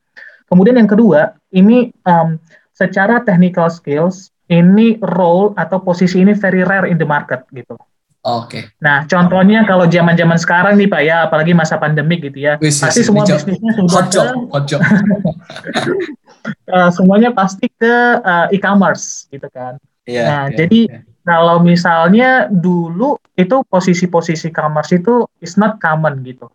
Kemudian 0.51 0.75
yang 0.77 0.89
kedua, 0.91 1.39
ini 1.55 1.89
um, 2.03 2.37
secara 2.75 3.23
technical 3.23 3.71
skills 3.71 4.33
ini 4.51 4.99
role 4.99 5.55
atau 5.55 5.79
posisi 5.79 6.19
ini 6.19 6.35
very 6.35 6.61
rare 6.67 6.91
in 6.91 6.99
the 6.99 7.07
market 7.07 7.47
gitu. 7.55 7.79
Oke. 8.23 8.47
Okay. 8.47 8.63
Nah, 8.79 9.03
contohnya 9.03 9.67
kalau 9.67 9.83
zaman-zaman 9.83 10.39
sekarang 10.39 10.79
nih 10.79 10.87
Pak 10.87 11.01
ya, 11.03 11.27
apalagi 11.27 11.51
masa 11.51 11.75
pandemik 11.75 12.23
gitu 12.23 12.39
ya, 12.39 12.55
Wis, 12.63 12.79
pasti 12.79 13.03
semua 13.03 13.27
bisnisnya 13.27 13.71
sudah 13.75 13.91
hot 13.91 14.07
job, 14.07 14.27
hot 14.47 14.63
job. 14.63 14.79
uh, 16.71 16.91
semuanya 16.91 17.31
pasti 17.31 17.67
ke 17.71 17.95
uh, 18.19 18.47
e-commerce 18.51 19.27
gitu 19.31 19.47
kan. 19.51 19.79
Yeah, 20.03 20.27
nah, 20.27 20.43
yeah, 20.51 20.57
jadi 20.59 20.79
yeah. 20.91 21.01
kalau 21.23 21.63
misalnya 21.63 22.51
dulu 22.51 23.15
itu 23.39 23.63
posisi-posisi 23.67 24.51
e-commerce 24.51 24.91
itu 24.95 25.23
is 25.39 25.55
not 25.55 25.79
common 25.79 26.19
gitu. 26.27 26.51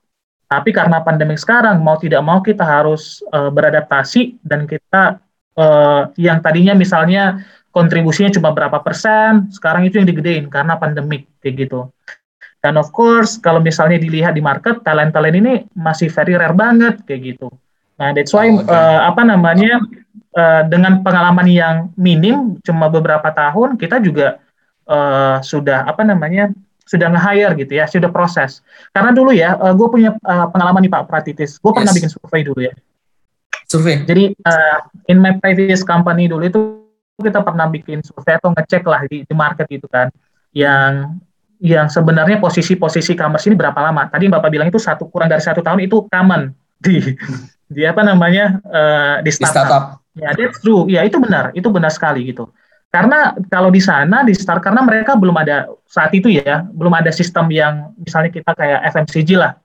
Tapi 0.49 0.73
karena 0.73 1.05
pandemi 1.05 1.37
sekarang 1.37 1.85
mau 1.85 2.01
tidak 2.01 2.25
mau 2.25 2.41
kita 2.41 2.65
harus 2.65 3.21
uh, 3.37 3.53
beradaptasi 3.53 4.41
dan 4.41 4.65
kita 4.65 5.21
uh, 5.61 6.09
yang 6.17 6.41
tadinya 6.41 6.73
misalnya 6.73 7.45
kontribusinya 7.69 8.33
cuma 8.33 8.57
berapa 8.57 8.81
persen, 8.81 9.53
sekarang 9.53 9.85
itu 9.85 10.01
yang 10.01 10.09
digedein 10.09 10.49
karena 10.49 10.81
pandemik 10.81 11.29
kayak 11.45 11.69
gitu. 11.69 11.93
Dan 12.59 12.81
of 12.81 12.91
course 12.91 13.39
kalau 13.39 13.61
misalnya 13.63 14.01
dilihat 14.01 14.35
di 14.35 14.43
market 14.43 14.83
talent-talent 14.83 15.37
ini 15.37 15.55
masih 15.77 16.11
very 16.11 16.35
rare 16.35 16.57
banget 16.57 17.05
kayak 17.05 17.37
gitu. 17.37 17.49
Nah, 17.99 18.15
that's 18.15 18.31
why 18.31 18.47
oh, 18.47 18.63
okay. 18.63 18.71
uh, 18.71 19.11
apa 19.11 19.27
namanya 19.27 19.83
uh, 20.39 20.63
dengan 20.71 21.03
pengalaman 21.03 21.51
yang 21.51 21.77
minim 21.99 22.55
cuma 22.63 22.87
beberapa 22.87 23.27
tahun 23.35 23.75
kita 23.75 23.99
juga 23.99 24.39
uh, 24.87 25.43
sudah 25.43 25.83
apa 25.83 26.07
namanya 26.07 26.55
sudah 26.89 27.11
nge-hire 27.13 27.53
gitu 27.59 27.73
ya, 27.77 27.85
sudah 27.85 28.09
proses. 28.09 28.65
Karena 28.97 29.13
dulu 29.13 29.35
ya, 29.35 29.59
uh, 29.61 29.77
gue 29.77 29.89
punya 29.93 30.17
uh, 30.25 30.47
pengalaman 30.49 30.81
nih 30.87 30.93
Pak 30.95 31.05
Pratitis, 31.11 31.61
gue 31.61 31.69
yes. 31.69 31.77
pernah 31.77 31.93
bikin 31.93 32.11
survei 32.11 32.43
dulu 32.47 32.61
ya. 32.65 32.73
Survei. 33.69 34.01
Jadi 34.07 34.33
uh, 34.33 34.79
in 35.13 35.21
my 35.21 35.37
previous 35.37 35.85
company 35.85 36.31
dulu 36.31 36.49
itu 36.49 36.61
kita 37.19 37.43
pernah 37.43 37.67
bikin 37.69 38.01
survei 38.01 38.39
atau 38.39 38.55
ngecek 38.55 38.87
lah 38.87 39.05
di, 39.11 39.27
di 39.27 39.35
market 39.35 39.67
gitu 39.69 39.91
kan, 39.91 40.09
yang 40.55 41.19
yang 41.59 41.91
sebenarnya 41.91 42.39
posisi-posisi 42.39 43.19
commerce 43.19 43.51
ini 43.51 43.59
berapa 43.59 43.77
lama? 43.83 44.07
Tadi 44.07 44.31
Bapak 44.31 44.49
bilang 44.49 44.71
itu 44.71 44.79
satu 44.79 45.11
kurang 45.11 45.27
dari 45.27 45.43
satu 45.43 45.59
tahun 45.59 45.83
itu 45.83 46.07
common 46.07 46.55
di 46.79 47.19
di 47.69 47.85
apa 47.85 48.01
namanya 48.01 48.59
uh, 48.65 49.17
di 49.21 49.31
startup. 49.31 49.53
Di 49.53 49.61
startup. 49.61 49.85
Ya, 50.19 50.29
that's 50.35 50.59
true. 50.65 50.89
Ya, 50.91 51.07
itu 51.07 51.21
benar. 51.23 51.55
Itu 51.55 51.69
benar 51.71 51.95
sekali 51.95 52.27
gitu. 52.27 52.51
Karena 52.89 53.37
kalau 53.53 53.69
di 53.69 53.85
sana 53.85 54.25
di 54.25 54.33
start 54.33 54.65
karena 54.65 54.81
mereka 54.81 55.13
belum 55.13 55.37
ada 55.37 55.69
saat 55.85 56.09
itu 56.17 56.33
ya, 56.33 56.65
belum 56.73 56.91
ada 56.97 57.13
sistem 57.13 57.53
yang 57.53 57.93
misalnya 58.01 58.33
kita 58.33 58.57
kayak 58.57 58.81
FMCG 58.97 59.37
lah. 59.37 59.61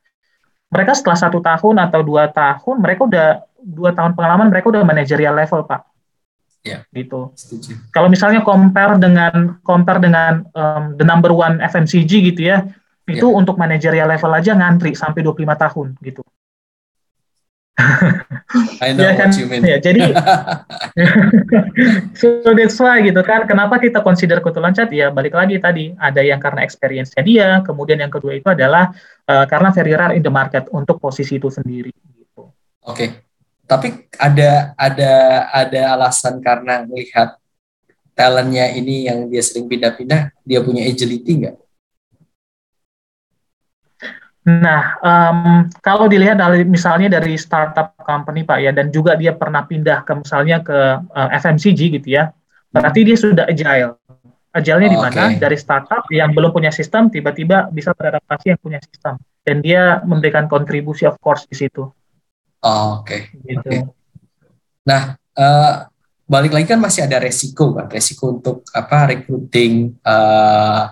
Mereka 0.67 0.91
setelah 0.91 1.15
satu 1.15 1.39
tahun 1.39 1.79
atau 1.87 2.03
dua 2.03 2.27
tahun, 2.27 2.83
mereka 2.83 3.07
udah 3.07 3.27
dua 3.63 3.95
tahun 3.95 4.19
pengalaman, 4.19 4.51
mereka 4.51 4.67
udah 4.75 4.83
managerial 4.83 5.31
level 5.39 5.63
pak. 5.63 5.87
Ya. 6.67 6.83
Gitu. 6.91 7.31
Setuju. 7.35 7.79
Kalau 7.95 8.11
misalnya 8.11 8.43
compare 8.43 8.99
dengan 8.99 9.55
compare 9.63 10.03
dengan 10.03 10.43
um, 10.51 10.83
the 10.99 11.07
number 11.07 11.31
one 11.31 11.63
FMCG 11.63 12.11
gitu 12.35 12.41
ya, 12.43 12.67
itu 13.07 13.23
ya. 13.23 13.35
untuk 13.35 13.55
managerial 13.55 14.11
level 14.11 14.31
aja 14.35 14.51
ngantri 14.51 14.99
sampai 14.99 15.23
25 15.23 15.47
tahun 15.47 15.87
gitu. 16.03 16.23
I 18.83 18.93
know 18.93 19.01
ya 19.01 19.17
kan? 19.17 19.33
what 19.33 19.41
you 19.41 19.49
mean. 19.49 19.65
Ya, 19.65 19.81
jadi 19.81 20.13
so 22.19 22.53
that's 22.53 22.77
why 22.77 23.01
gitu 23.01 23.17
kan. 23.25 23.49
Kenapa 23.49 23.81
kita 23.81 24.05
consider 24.05 24.37
kutu 24.45 24.61
loncat? 24.61 24.93
Ya 24.93 25.09
balik 25.09 25.33
lagi 25.33 25.57
tadi 25.57 25.89
ada 25.97 26.21
yang 26.21 26.37
karena 26.37 26.61
experience-nya 26.61 27.21
dia, 27.25 27.47
kemudian 27.65 27.97
yang 27.97 28.13
kedua 28.13 28.37
itu 28.37 28.45
adalah 28.45 28.93
uh, 29.25 29.45
karena 29.49 29.73
very 29.73 29.93
rare 29.97 30.13
in 30.13 30.21
the 30.21 30.29
market 30.29 30.69
untuk 30.69 31.01
posisi 31.01 31.41
itu 31.41 31.49
sendiri. 31.49 31.89
Gitu. 31.89 32.45
Oke, 32.45 32.53
okay. 32.85 33.09
tapi 33.65 34.05
ada 34.21 34.77
ada 34.77 35.13
ada 35.49 35.81
alasan 35.97 36.37
karena 36.45 36.85
melihat 36.85 37.41
talentnya 38.13 38.69
ini 38.77 39.09
yang 39.09 39.25
dia 39.33 39.41
sering 39.41 39.65
pindah-pindah, 39.65 40.29
dia 40.45 40.61
punya 40.61 40.85
agility 40.85 41.41
nggak? 41.41 41.57
Nah, 44.43 44.99
um, 44.99 45.71
kalau 45.79 46.11
dilihat 46.11 46.35
dari 46.35 46.67
misalnya 46.67 47.15
dari 47.15 47.39
startup 47.39 47.95
company 48.03 48.43
Pak 48.43 48.59
ya, 48.59 48.71
dan 48.75 48.91
juga 48.91 49.15
dia 49.15 49.31
pernah 49.31 49.63
pindah 49.63 50.03
ke 50.03 50.19
misalnya 50.19 50.59
ke 50.59 50.99
uh, 50.99 51.29
eh, 51.31 51.39
FMCG 51.39 51.79
gitu 51.99 52.07
ya, 52.11 52.35
berarti 52.67 53.07
dia 53.07 53.15
sudah 53.15 53.47
agile. 53.47 53.95
Agile-nya 54.53 54.89
oh, 54.91 54.93
di 54.93 54.99
mana? 54.99 55.21
Okay. 55.31 55.39
Dari 55.39 55.57
startup 55.57 56.03
yang 56.11 56.35
belum 56.35 56.51
punya 56.51 56.69
sistem, 56.75 57.07
tiba-tiba 57.07 57.71
bisa 57.71 57.95
beradaptasi 57.95 58.53
yang 58.53 58.59
punya 58.59 58.79
sistem, 58.83 59.15
dan 59.47 59.63
dia 59.63 60.03
memberikan 60.03 60.51
kontribusi 60.51 61.07
of 61.07 61.15
course 61.23 61.47
di 61.47 61.55
situ. 61.55 61.87
Oh, 62.63 62.99
Oke. 62.99 63.31
Okay. 63.31 63.47
Gitu. 63.47 63.63
Okay. 63.63 63.81
Nah, 64.83 65.15
uh, 65.39 65.87
balik 66.27 66.51
lagi 66.51 66.67
kan 66.67 66.83
masih 66.83 67.07
ada 67.07 67.15
resiko 67.23 67.79
kan, 67.79 67.87
resiko 67.87 68.35
untuk 68.35 68.67
apa 68.75 69.07
recruiting. 69.15 69.95
Uh, 70.03 70.91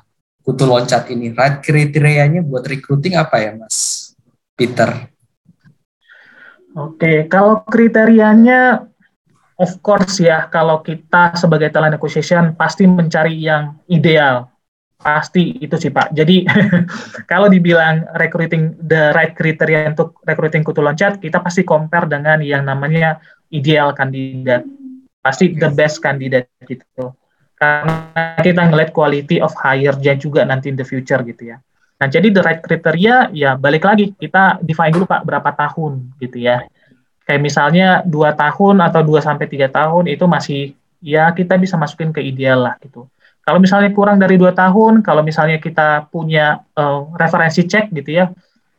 kutu 0.51 0.67
loncat 0.67 1.07
ini? 1.07 1.31
Right 1.31 1.63
kriterianya 1.63 2.43
buat 2.43 2.67
recruiting 2.67 3.15
apa 3.15 3.39
ya, 3.39 3.55
Mas 3.55 4.11
Peter? 4.59 5.07
Oke, 6.75 7.31
kalau 7.31 7.63
kriterianya 7.63 8.83
of 9.55 9.71
course 9.79 10.19
ya, 10.19 10.51
kalau 10.51 10.83
kita 10.83 11.39
sebagai 11.39 11.71
talent 11.71 11.95
acquisition 11.95 12.51
pasti 12.59 12.83
mencari 12.83 13.39
yang 13.39 13.79
ideal. 13.87 14.51
Pasti 15.01 15.57
itu 15.57 15.73
sih 15.79 15.89
Pak. 15.89 16.13
Jadi 16.13 16.45
kalau 17.31 17.49
dibilang 17.49 18.05
recruiting 18.19 18.77
the 18.85 19.09
right 19.15 19.33
criteria 19.33 19.89
untuk 19.89 20.19
recruiting 20.27 20.61
kutu 20.61 20.83
loncat, 20.83 21.17
kita 21.17 21.41
pasti 21.41 21.65
compare 21.65 22.05
dengan 22.05 22.43
yang 22.43 22.67
namanya 22.67 23.17
ideal 23.49 23.95
kandidat. 23.97 24.67
Pasti 25.21 25.53
the 25.57 25.69
best 25.73 26.01
kandidat 26.01 26.49
gitu 26.65 27.13
karena 27.61 28.41
kita 28.41 28.61
ngeliat 28.73 28.89
quality 28.89 29.37
of 29.37 29.53
hire-nya 29.53 30.17
juga 30.17 30.41
nanti 30.41 30.73
in 30.73 30.77
the 30.81 30.81
future 30.81 31.21
gitu 31.21 31.53
ya. 31.53 31.61
Nah, 32.01 32.09
jadi 32.09 32.33
the 32.33 32.41
right 32.41 32.57
kriteria 32.65 33.29
ya 33.29 33.53
balik 33.53 33.85
lagi 33.85 34.17
kita 34.17 34.57
define 34.65 34.89
dulu 34.89 35.05
Pak 35.05 35.21
berapa 35.21 35.53
tahun 35.53 36.17
gitu 36.17 36.41
ya. 36.41 36.65
Kayak 37.21 37.41
misalnya 37.45 37.87
dua 38.01 38.33
tahun 38.33 38.81
atau 38.81 39.05
2 39.05 39.21
sampai 39.21 39.45
tiga 39.45 39.69
tahun 39.69 40.09
itu 40.09 40.25
masih 40.25 40.73
ya 41.05 41.29
kita 41.29 41.61
bisa 41.61 41.77
masukin 41.77 42.09
ke 42.09 42.17
ideal 42.25 42.65
lah 42.65 42.81
gitu. 42.81 43.05
Kalau 43.45 43.61
misalnya 43.61 43.93
kurang 43.93 44.21
dari 44.21 44.37
dua 44.37 44.53
tahun, 44.53 45.01
kalau 45.01 45.25
misalnya 45.25 45.57
kita 45.57 46.09
punya 46.13 46.61
uh, 46.77 47.09
referensi 47.17 47.65
cek 47.65 47.89
gitu 47.93 48.21
ya. 48.21 48.29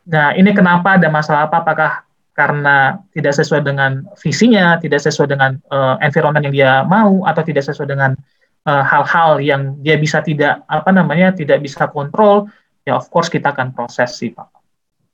Nah, 0.07 0.35
ini 0.39 0.55
kenapa 0.55 0.99
ada 0.99 1.11
masalah 1.11 1.51
apa? 1.51 1.67
Apakah 1.67 1.91
karena 2.35 2.99
tidak 3.11 3.35
sesuai 3.39 3.63
dengan 3.67 4.07
visinya, 4.19 4.79
tidak 4.79 5.03
sesuai 5.03 5.29
dengan 5.35 5.59
uh, 5.67 5.99
environment 5.99 6.47
yang 6.47 6.55
dia 6.55 6.73
mau, 6.87 7.27
atau 7.27 7.43
tidak 7.43 7.67
sesuai 7.67 7.91
dengan 7.91 8.15
hal-hal 8.63 9.39
uh, 9.39 9.43
yang 9.43 9.79
dia 9.83 9.99
bisa 9.99 10.23
tidak 10.23 10.63
apa 10.71 10.91
namanya 10.95 11.35
tidak 11.35 11.59
bisa 11.59 11.91
kontrol, 11.91 12.47
ya 12.87 12.95
of 12.95 13.11
course 13.11 13.27
kita 13.27 13.51
akan 13.51 13.75
proses 13.75 14.15
sih 14.15 14.31
pak. 14.31 14.47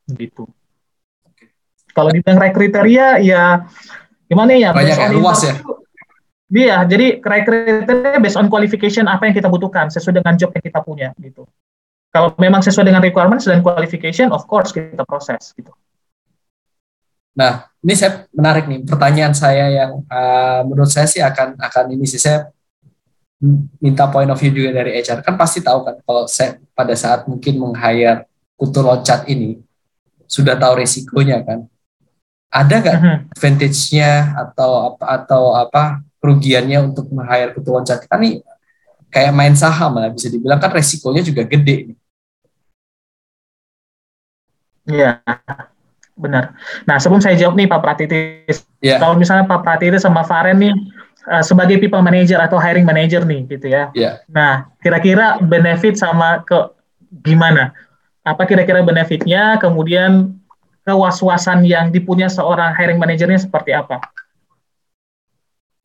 Gitu. 0.09 0.45
Kalau 1.97 2.13
di 2.13 2.21
bank 2.21 2.55
kriteria 2.55 3.19
ya 3.25 3.65
gimana 4.29 4.53
ya 4.53 4.71
banyak 4.77 4.97
ya 4.97 5.09
luas 5.13 5.41
ya. 5.43 5.57
Iya, 6.49 6.81
jadi 6.89 7.21
kriteria 7.21 8.21
based 8.25 8.41
on 8.41 8.49
qualification 8.49 9.05
apa 9.05 9.29
yang 9.29 9.37
kita 9.37 9.53
butuhkan 9.53 9.93
sesuai 9.93 10.21
dengan 10.21 10.33
job 10.41 10.49
yang 10.57 10.65
kita 10.65 10.81
punya 10.81 11.09
gitu. 11.21 11.45
Kalau 12.09 12.33
memang 12.41 12.65
sesuai 12.65 12.89
dengan 12.89 13.05
requirements 13.05 13.45
dan 13.45 13.61
qualification, 13.61 14.33
of 14.33 14.49
course 14.49 14.73
kita 14.73 15.05
proses 15.05 15.53
gitu. 15.53 15.69
Nah, 17.37 17.69
ini 17.85 17.95
saya 17.95 18.25
menarik 18.33 18.65
nih 18.65 18.81
pertanyaan 18.81 19.37
saya 19.37 19.69
yang 19.69 20.03
uh, 20.09 20.65
menurut 20.65 20.89
saya 20.89 21.05
sih 21.05 21.21
akan 21.21 21.61
akan 21.61 21.85
ini 21.93 22.09
sih. 22.09 22.17
Saya 22.17 22.49
minta 23.79 24.11
point 24.11 24.27
of 24.27 24.39
view 24.39 24.51
juga 24.51 24.83
dari 24.83 24.99
HR 24.99 25.23
kan 25.23 25.39
pasti 25.39 25.63
tahu 25.63 25.87
kan 25.87 25.95
kalau 26.03 26.27
saya 26.27 26.59
pada 26.75 26.95
saat 26.99 27.31
mungkin 27.31 27.55
meng-hire 27.63 28.27
kutu 28.59 28.83
loncat 28.83 29.31
ini 29.31 29.63
sudah 30.27 30.59
tahu 30.59 30.83
resikonya 30.83 31.47
kan 31.47 31.71
ada 32.51 32.75
nggak 32.83 32.97
uh-huh. 32.99 33.19
advantage-nya 33.39 34.35
atau 34.35 34.91
apa 34.91 35.05
atau 35.23 35.43
apa 35.55 36.03
kerugiannya 36.19 36.91
untuk 36.91 37.07
meng-hire 37.15 37.55
kutu 37.55 37.71
loncat 37.71 38.03
kan 38.11 38.19
nih 38.19 38.43
kayak 39.09 39.31
main 39.31 39.55
saham 39.55 39.95
lah 39.95 40.11
bisa 40.11 40.27
dibilang 40.27 40.59
kan 40.59 40.75
resikonya 40.75 41.23
juga 41.23 41.47
gede 41.47 41.95
Iya, 44.89 45.21
benar. 46.17 46.57
Nah 46.89 46.97
sebelum 46.97 47.21
saya 47.21 47.37
jawab 47.37 47.61
nih 47.61 47.69
Pak 47.69 47.81
Pratitis, 47.85 48.65
yeah. 48.81 48.97
kalau 48.97 49.21
misalnya 49.21 49.45
Pak 49.45 49.61
Pratitis 49.61 50.01
sama 50.01 50.25
Faren 50.25 50.57
nih 50.57 50.73
uh, 51.27 51.43
sebagai 51.43 51.81
people 51.83 52.03
manager 52.05 52.39
atau 52.39 52.61
hiring 52.61 52.87
manager 52.87 53.25
nih 53.27 53.41
gitu 53.51 53.67
ya. 53.67 53.91
Yeah. 53.97 54.23
Nah, 54.31 54.71
kira-kira 54.79 55.43
benefit 55.43 55.99
sama 55.99 56.45
ke 56.47 56.71
gimana? 57.25 57.75
Apa 58.23 58.45
kira-kira 58.45 58.85
benefitnya? 58.85 59.57
Kemudian 59.59 60.39
kewas-wasan 60.87 61.65
yang 61.67 61.91
dipunya 61.91 62.31
seorang 62.31 62.77
hiring 62.77 63.01
manajernya 63.01 63.41
seperti 63.43 63.75
apa? 63.75 64.01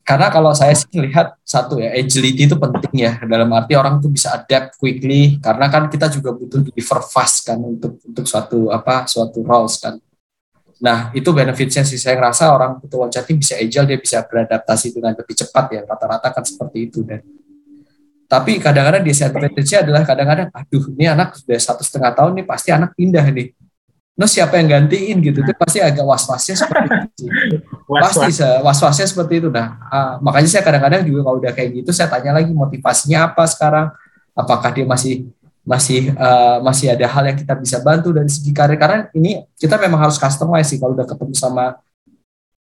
Karena 0.04 0.28
kalau 0.28 0.52
saya 0.52 0.76
sih 0.76 1.00
lihat 1.00 1.40
satu 1.40 1.80
ya 1.80 1.96
agility 1.96 2.44
itu 2.44 2.60
penting 2.60 3.08
ya 3.08 3.16
dalam 3.24 3.48
arti 3.56 3.72
orang 3.72 4.04
tuh 4.04 4.12
bisa 4.12 4.36
adapt 4.36 4.76
quickly 4.76 5.40
karena 5.40 5.64
kan 5.72 5.88
kita 5.88 6.12
juga 6.12 6.28
butuh 6.28 6.60
deliver 6.60 7.00
fast 7.08 7.48
kan 7.48 7.56
untuk 7.56 7.96
untuk 8.04 8.28
suatu 8.28 8.68
apa 8.68 9.08
suatu 9.08 9.40
roles 9.40 9.80
kan 9.80 9.96
Nah, 10.82 11.14
itu 11.14 11.30
benefitnya 11.30 11.86
sih. 11.86 12.00
Saya 12.00 12.18
ngerasa 12.18 12.50
orang 12.50 12.82
loncat 12.82 13.28
ini 13.30 13.38
bisa 13.38 13.54
agile, 13.54 13.86
dia 13.86 13.98
bisa 13.98 14.18
beradaptasi 14.26 14.94
dengan 14.94 15.14
lebih 15.14 15.34
cepat 15.34 15.64
ya. 15.70 15.80
Rata-rata 15.86 16.28
kan 16.34 16.42
seperti 16.42 16.78
itu. 16.90 17.06
Dan 17.06 17.22
tapi 18.24 18.58
kadang-kadang 18.58 19.04
disadvantage-nya 19.04 19.84
adalah 19.86 20.02
kadang-kadang, 20.02 20.48
aduh 20.50 20.84
ini 20.96 21.06
anak 21.06 21.38
sudah 21.38 21.60
satu 21.60 21.86
setengah 21.86 22.10
tahun 22.16 22.40
nih 22.40 22.46
pasti 22.48 22.68
anak 22.74 22.96
pindah 22.96 23.26
nih. 23.30 23.52
No 24.14 24.30
siapa 24.30 24.58
yang 24.62 24.70
gantiin 24.70 25.18
gitu, 25.22 25.42
itu 25.42 25.52
pasti 25.58 25.82
agak 25.82 26.06
was-wasnya 26.06 26.54
seperti 26.54 26.86
itu. 27.18 27.26
Pasti 28.02 28.30
was-wasnya 28.62 29.06
seperti 29.10 29.42
itu. 29.42 29.50
Nah, 29.50 29.74
uh, 29.90 30.12
makanya 30.22 30.48
saya 30.50 30.62
kadang-kadang 30.62 31.02
juga 31.02 31.20
kalau 31.26 31.36
udah 31.42 31.52
kayak 31.52 31.82
gitu, 31.82 31.90
saya 31.90 32.06
tanya 32.06 32.38
lagi 32.38 32.54
motivasinya 32.54 33.30
apa 33.30 33.42
sekarang. 33.50 33.90
Apakah 34.34 34.70
dia 34.70 34.86
masih 34.86 35.30
masih 35.64 36.12
uh, 36.12 36.60
masih 36.60 36.92
ada 36.92 37.08
hal 37.08 37.24
yang 37.24 37.38
kita 37.40 37.56
bisa 37.56 37.80
bantu 37.80 38.12
dari 38.12 38.28
segi 38.28 38.52
karir 38.52 38.76
karena 38.76 39.08
ini 39.16 39.48
kita 39.56 39.80
memang 39.80 40.08
harus 40.08 40.20
customize 40.20 40.68
sih 40.68 40.76
kalau 40.76 40.92
udah 40.92 41.08
ketemu 41.08 41.32
sama 41.32 41.80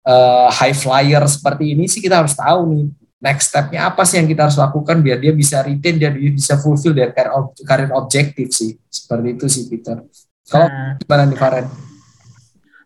uh, 0.04 0.48
high 0.52 0.76
flyer 0.76 1.24
seperti 1.24 1.72
ini 1.72 1.88
sih 1.88 2.04
kita 2.04 2.20
harus 2.20 2.36
tahu 2.36 2.68
nih 2.76 2.86
next 3.24 3.56
stepnya 3.56 3.88
apa 3.88 4.04
sih 4.04 4.20
yang 4.20 4.28
kita 4.28 4.52
harus 4.52 4.60
lakukan 4.60 5.00
biar 5.00 5.16
dia 5.16 5.32
bisa 5.32 5.64
retain 5.64 5.96
dan 5.96 6.12
dia 6.12 6.32
bisa 6.32 6.60
fulfill 6.60 6.92
dari 6.92 7.16
karir 7.64 7.92
objektif 7.96 8.52
sih 8.52 8.76
seperti 8.92 9.28
itu 9.32 9.46
sih 9.48 9.64
Peter 9.72 10.04
kalau 10.50 10.68
nah. 10.68 11.00
gimana 11.00 11.24
nih 11.24 11.40
Faren? 11.40 11.89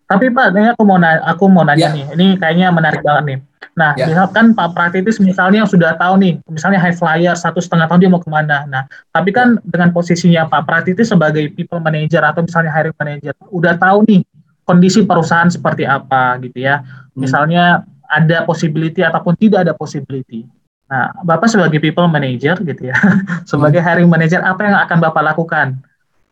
Tapi 0.03 0.29
Pak, 0.29 0.51
ini 0.51 0.69
aku 0.75 0.83
mau 0.83 0.99
nanya, 0.99 1.19
aku 1.23 1.43
mau 1.47 1.63
nanya 1.63 1.89
ya. 1.89 1.95
nih, 1.95 2.05
ini 2.13 2.25
kayaknya 2.35 2.67
menarik 2.75 2.99
banget 3.01 3.23
nih. 3.23 3.39
Nah, 3.73 3.97
ya. 3.97 4.05
misalkan 4.05 4.53
Pak 4.53 4.75
Pratitis 4.77 5.17
misalnya 5.17 5.65
sudah 5.65 5.97
tahu 5.97 6.21
nih, 6.21 6.37
misalnya 6.45 6.77
high 6.77 6.93
flyer 6.93 7.33
satu 7.33 7.57
setengah 7.57 7.89
tahun 7.89 7.99
dia 8.05 8.11
mau 8.11 8.21
ke 8.21 8.29
mana. 8.29 8.67
Nah, 8.69 8.83
tapi 9.09 9.33
kan 9.33 9.57
ya. 9.57 9.63
dengan 9.65 9.89
posisinya 9.95 10.45
Pak 10.45 10.63
Pratitis 10.67 11.09
sebagai 11.09 11.49
people 11.55 11.81
manager 11.81 12.21
atau 12.21 12.45
misalnya 12.45 12.69
hiring 12.69 12.95
manager, 12.99 13.33
udah 13.49 13.73
tahu 13.79 14.05
nih 14.05 14.21
kondisi 14.63 15.03
perusahaan 15.03 15.49
seperti 15.49 15.87
apa 15.87 16.37
gitu 16.43 16.61
ya. 16.61 16.83
Hmm. 16.83 17.17
Misalnya 17.17 17.87
ada 18.05 18.45
possibility 18.45 19.01
ataupun 19.01 19.33
tidak 19.39 19.65
ada 19.65 19.73
possibility. 19.73 20.45
Nah, 20.85 21.09
Bapak 21.25 21.49
sebagai 21.49 21.81
people 21.81 22.05
manager 22.05 22.59
gitu 22.61 22.91
ya, 22.93 22.97
sebagai 23.49 23.81
hmm. 23.81 23.87
hiring 23.89 24.09
manager 24.11 24.45
apa 24.45 24.61
yang 24.61 24.77
akan 24.77 24.97
Bapak 25.01 25.23
lakukan? 25.33 25.81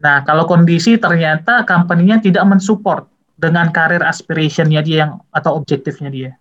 Nah, 0.01 0.21
kalau 0.25 0.45
kondisi 0.45 0.97
ternyata 0.97 1.65
company-nya 1.65 2.21
tidak 2.21 2.45
mensupport 2.45 3.10
dengan 3.41 3.73
karir 3.73 4.05
aspirationnya 4.05 4.85
dia 4.85 5.09
yang 5.09 5.17
atau 5.33 5.57
objektifnya 5.57 6.13
dia. 6.13 6.31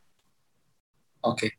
Oke. 1.24 1.48
Okay. 1.48 1.50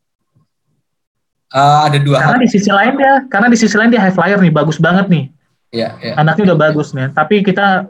Uh, 1.52 1.90
ada 1.90 1.98
dua. 2.00 2.22
Karena 2.22 2.40
hal. 2.40 2.46
di 2.46 2.50
sisi 2.54 2.72
lain 2.72 2.94
dia, 2.96 3.14
karena 3.28 3.48
di 3.50 3.58
sisi 3.58 3.76
lain 3.76 3.92
dia 3.92 4.00
high 4.00 4.14
flyer 4.14 4.40
nih, 4.40 4.54
bagus 4.54 4.78
banget 4.78 5.10
nih. 5.10 5.26
Iya. 5.74 5.90
Yeah, 6.00 6.22
Anaknya 6.22 6.54
udah 6.54 6.60
bagus 6.70 6.94
nih, 6.94 7.10
tapi 7.12 7.42
kita 7.42 7.90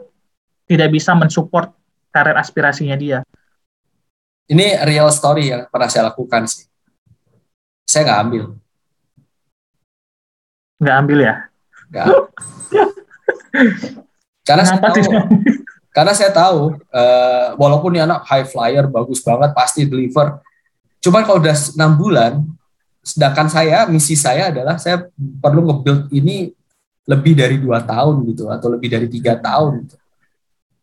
tidak 0.66 0.88
bisa 0.90 1.12
mensupport 1.12 1.70
karir 2.10 2.34
aspirasinya 2.34 2.96
dia. 2.96 3.20
Ini 4.48 4.82
real 4.88 5.12
story 5.12 5.52
yang 5.52 5.68
pernah 5.70 5.86
saya 5.86 6.10
lakukan 6.10 6.48
sih. 6.48 6.66
Saya 7.86 8.08
nggak 8.08 8.20
ambil. 8.26 8.44
Nggak 10.82 10.96
ambil 10.98 11.18
ya? 11.20 11.34
Nggak. 11.92 12.06
Karena 14.42 14.66
Kenapa 14.66 14.90
saya 14.90 15.06
tahu, 15.06 15.61
karena 15.92 16.16
saya 16.16 16.32
tahu, 16.32 16.80
uh, 16.88 17.52
walaupun 17.60 17.92
ini 17.92 18.00
anak 18.00 18.24
high 18.24 18.48
flyer, 18.48 18.88
bagus 18.88 19.20
banget, 19.20 19.52
pasti 19.52 19.84
deliver. 19.84 20.40
Cuman 21.04 21.20
kalau 21.28 21.36
udah 21.36 21.52
enam 21.76 21.92
bulan, 22.00 22.32
sedangkan 23.04 23.52
saya, 23.52 23.84
misi 23.84 24.16
saya 24.16 24.48
adalah 24.48 24.80
saya 24.80 25.04
perlu 25.12 25.68
nge-build 25.68 26.08
ini 26.16 26.56
lebih 27.04 27.36
dari 27.36 27.60
dua 27.60 27.84
tahun 27.84 28.24
gitu, 28.24 28.48
atau 28.48 28.72
lebih 28.72 28.88
dari 28.88 29.04
tiga 29.04 29.36
tahun. 29.36 29.84
Gitu. 29.84 29.96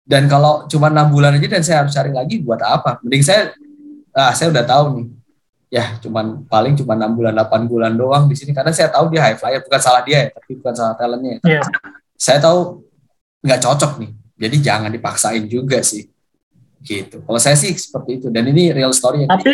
Dan 0.06 0.30
kalau 0.30 0.70
cuma 0.70 0.94
enam 0.94 1.10
bulan 1.10 1.42
aja 1.42 1.58
dan 1.58 1.66
saya 1.66 1.82
harus 1.82 1.98
cari 1.98 2.14
lagi 2.14 2.46
buat 2.46 2.62
apa? 2.62 3.02
Mending 3.02 3.26
saya, 3.26 3.50
ah 4.14 4.30
saya 4.38 4.54
udah 4.54 4.62
tahu 4.62 4.86
nih, 4.94 5.08
ya 5.74 5.98
cuman 6.06 6.46
paling 6.46 6.78
cuma 6.78 6.94
enam 6.94 7.18
bulan, 7.18 7.34
delapan 7.34 7.66
bulan 7.66 7.98
doang 7.98 8.30
di 8.30 8.38
sini 8.38 8.54
karena 8.54 8.70
saya 8.70 8.94
tahu 8.94 9.10
dia 9.10 9.26
high 9.26 9.42
flyer, 9.42 9.66
bukan 9.66 9.82
salah 9.82 10.06
dia 10.06 10.30
ya, 10.30 10.38
tapi 10.38 10.54
bukan 10.54 10.74
salah 10.78 10.94
talentnya. 10.94 11.42
Yeah. 11.42 11.66
Saya 12.14 12.38
tahu 12.38 12.86
nggak 13.42 13.62
cocok 13.66 14.06
nih 14.06 14.19
jadi 14.40 14.58
jangan 14.58 14.90
dipaksain 14.90 15.44
juga 15.52 15.84
sih. 15.84 16.08
Gitu. 16.80 17.20
Kalau 17.20 17.40
saya 17.44 17.60
sih 17.60 17.76
seperti 17.76 18.24
itu. 18.24 18.28
Dan 18.32 18.48
ini 18.48 18.72
real 18.72 18.96
story. 18.96 19.28
Yang 19.28 19.36
tapi 19.36 19.52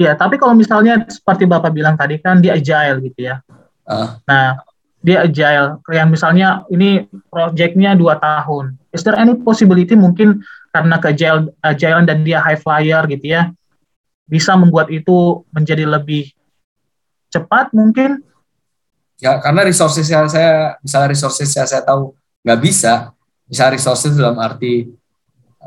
ya, 0.00 0.16
tapi 0.16 0.40
kalau 0.40 0.56
misalnya 0.56 1.04
seperti 1.04 1.44
Bapak 1.44 1.76
bilang 1.76 1.94
tadi 2.00 2.16
kan 2.16 2.40
dia 2.40 2.56
agile 2.56 3.04
gitu 3.04 3.28
ya. 3.28 3.44
Uh. 3.84 4.16
Nah, 4.24 4.56
dia 5.04 5.28
agile. 5.28 5.84
Yang 5.92 6.08
misalnya 6.08 6.48
ini 6.72 7.04
projectnya 7.28 7.92
dua 7.92 8.16
tahun. 8.16 8.80
Is 8.96 9.04
there 9.04 9.20
any 9.20 9.36
possibility 9.36 9.92
mungkin 9.92 10.40
karena 10.72 10.96
ke 10.96 11.12
agile, 11.12 11.52
agile 11.60 12.08
dan 12.08 12.24
dia 12.24 12.40
high 12.40 12.56
flyer 12.56 13.04
gitu 13.12 13.28
ya, 13.28 13.52
bisa 14.24 14.56
membuat 14.56 14.88
itu 14.88 15.44
menjadi 15.52 15.84
lebih 15.84 16.32
cepat 17.28 17.76
mungkin? 17.76 18.24
Ya, 19.20 19.36
karena 19.42 19.66
resources 19.66 20.08
saya, 20.08 20.78
misalnya 20.80 21.08
resources 21.10 21.50
saya, 21.50 21.66
saya 21.66 21.82
tahu 21.82 22.14
nggak 22.46 22.60
bisa, 22.62 23.10
bisa 23.48 23.72
resources 23.72 24.12
dalam 24.12 24.36
arti 24.36 24.92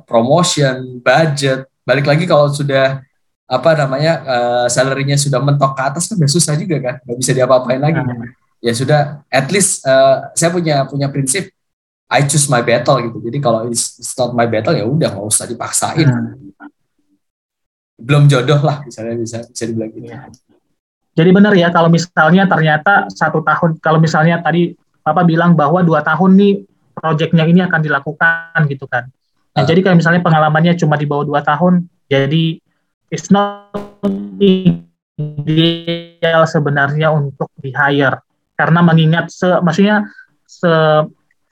promotion, 0.06 1.02
budget. 1.02 1.66
Balik 1.82 2.06
lagi 2.06 2.30
kalau 2.30 2.48
sudah 2.54 3.02
apa 3.52 3.70
namanya 3.76 4.14
uh, 4.24 4.68
salary-nya 4.72 5.20
sudah 5.20 5.44
mentok 5.44 5.76
ke 5.76 5.82
atas 5.84 6.08
kan 6.08 6.16
udah 6.16 6.32
susah 6.32 6.56
juga 6.56 6.80
kan, 6.80 6.96
nggak 7.04 7.18
bisa 7.20 7.32
diapa-apain 7.36 7.82
lagi. 7.84 8.00
Hmm. 8.00 8.32
Ya 8.62 8.72
sudah, 8.72 9.26
at 9.28 9.50
least 9.52 9.84
uh, 9.84 10.32
saya 10.38 10.54
punya 10.54 10.86
punya 10.88 11.10
prinsip 11.12 11.52
I 12.08 12.24
choose 12.28 12.48
my 12.48 12.64
battle 12.64 13.02
gitu. 13.04 13.18
Jadi 13.24 13.38
kalau 13.44 13.68
it's, 13.68 14.00
it's 14.00 14.16
not 14.16 14.32
my 14.32 14.48
battle 14.48 14.72
ya 14.72 14.88
udah 14.88 15.12
nggak 15.12 15.28
usah 15.28 15.50
dipaksain. 15.50 16.08
Hmm. 16.08 16.54
Belum 18.00 18.30
jodoh 18.32 18.62
lah 18.64 18.86
misalnya 18.88 19.20
bisa 19.20 19.44
bisa 19.48 19.64
dibilang 19.68 19.92
gitu. 19.96 20.08
Ya. 20.08 20.30
Jadi 21.12 21.30
benar 21.36 21.52
ya 21.56 21.68
kalau 21.76 21.92
misalnya 21.92 22.48
ternyata 22.48 23.12
satu 23.12 23.44
tahun 23.44 23.84
kalau 23.84 24.00
misalnya 24.00 24.40
tadi 24.40 24.80
Papa 25.02 25.26
bilang 25.26 25.58
bahwa 25.58 25.82
dua 25.82 26.06
tahun 26.06 26.38
nih 26.38 26.54
proyeknya 27.02 27.50
ini 27.50 27.66
akan 27.66 27.82
dilakukan 27.82 28.60
gitu 28.70 28.86
kan. 28.86 29.10
Nah, 29.58 29.64
uh. 29.64 29.68
jadi 29.68 29.82
kayak 29.82 29.98
misalnya 29.98 30.22
pengalamannya 30.22 30.78
cuma 30.78 30.96
di 30.96 31.10
bawah 31.10 31.26
dua 31.26 31.42
tahun, 31.42 31.90
jadi 32.08 32.62
it's 33.10 33.34
not 33.34 33.74
ideal 34.40 36.44
sebenarnya 36.48 37.12
untuk 37.12 37.52
di 37.60 37.74
hire 37.74 38.22
karena 38.56 38.80
mengingat 38.86 39.34
se, 39.34 39.50
maksudnya 39.66 40.06
se 40.46 40.70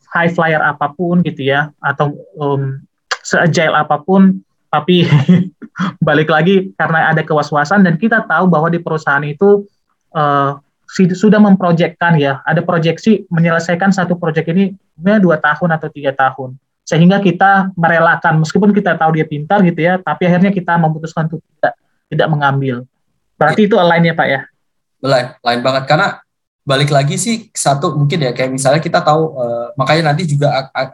high 0.10 0.32
flyer 0.34 0.62
apa 0.62 0.94
pun 0.94 1.22
gitu 1.22 1.46
ya 1.46 1.70
atau 1.82 2.14
um, 2.38 2.82
se 3.22 3.38
agile 3.38 3.78
apa 3.78 4.02
pun 4.02 4.42
tapi 4.70 5.06
balik 6.08 6.30
lagi 6.30 6.74
karena 6.78 7.14
ada 7.14 7.22
kewaswasan 7.22 7.86
dan 7.86 7.98
kita 7.98 8.26
tahu 8.26 8.50
bahwa 8.50 8.70
di 8.70 8.82
perusahaan 8.82 9.24
itu 9.26 9.66
uh, 10.14 10.58
sudah 10.90 11.38
memproyekkan 11.38 12.18
ya 12.18 12.42
ada 12.42 12.66
proyeksi 12.66 13.30
menyelesaikan 13.30 13.94
satu 13.94 14.18
proyek 14.18 14.50
ini 14.50 14.74
dua 14.98 15.38
tahun 15.38 15.78
atau 15.78 15.88
tiga 15.94 16.12
tahun. 16.18 16.58
Sehingga 16.82 17.22
kita 17.22 17.70
merelakan 17.78 18.42
meskipun 18.42 18.74
kita 18.74 18.98
tahu 18.98 19.22
dia 19.22 19.26
pintar 19.30 19.62
gitu 19.62 19.86
ya 19.86 20.02
tapi 20.02 20.26
akhirnya 20.26 20.50
kita 20.50 20.82
memutuskan 20.82 21.30
untuk 21.30 21.46
tidak 21.46 21.74
tidak 22.10 22.28
mengambil. 22.34 22.76
Berarti 23.38 23.70
itu 23.70 23.78
lain 23.78 24.10
ya 24.10 24.14
pak 24.18 24.28
ya? 24.28 24.42
Lain 25.06 25.28
lain 25.46 25.60
banget. 25.62 25.84
Karena 25.86 26.18
balik 26.66 26.90
lagi 26.90 27.16
sih 27.22 27.54
satu 27.54 27.94
mungkin 27.94 28.26
ya 28.26 28.34
kayak 28.34 28.50
misalnya 28.50 28.82
kita 28.82 29.06
tahu 29.06 29.38
uh, 29.38 29.70
makanya 29.78 30.12
nanti 30.12 30.26
juga 30.26 30.74
uh, 30.74 30.90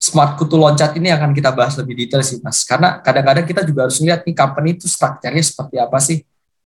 smart 0.00 0.40
kutu 0.40 0.56
loncat 0.56 0.96
ini 0.96 1.12
akan 1.12 1.36
kita 1.36 1.52
bahas 1.52 1.76
lebih 1.76 2.08
detail 2.08 2.24
sih 2.24 2.40
mas. 2.40 2.64
Karena 2.64 3.04
kadang-kadang 3.04 3.44
kita 3.44 3.60
juga 3.68 3.84
harus 3.84 4.00
lihat 4.00 4.24
nih 4.24 4.32
company 4.32 4.80
itu 4.80 4.88
strukturnya 4.88 5.44
seperti 5.44 5.76
apa 5.76 6.00
sih? 6.00 6.24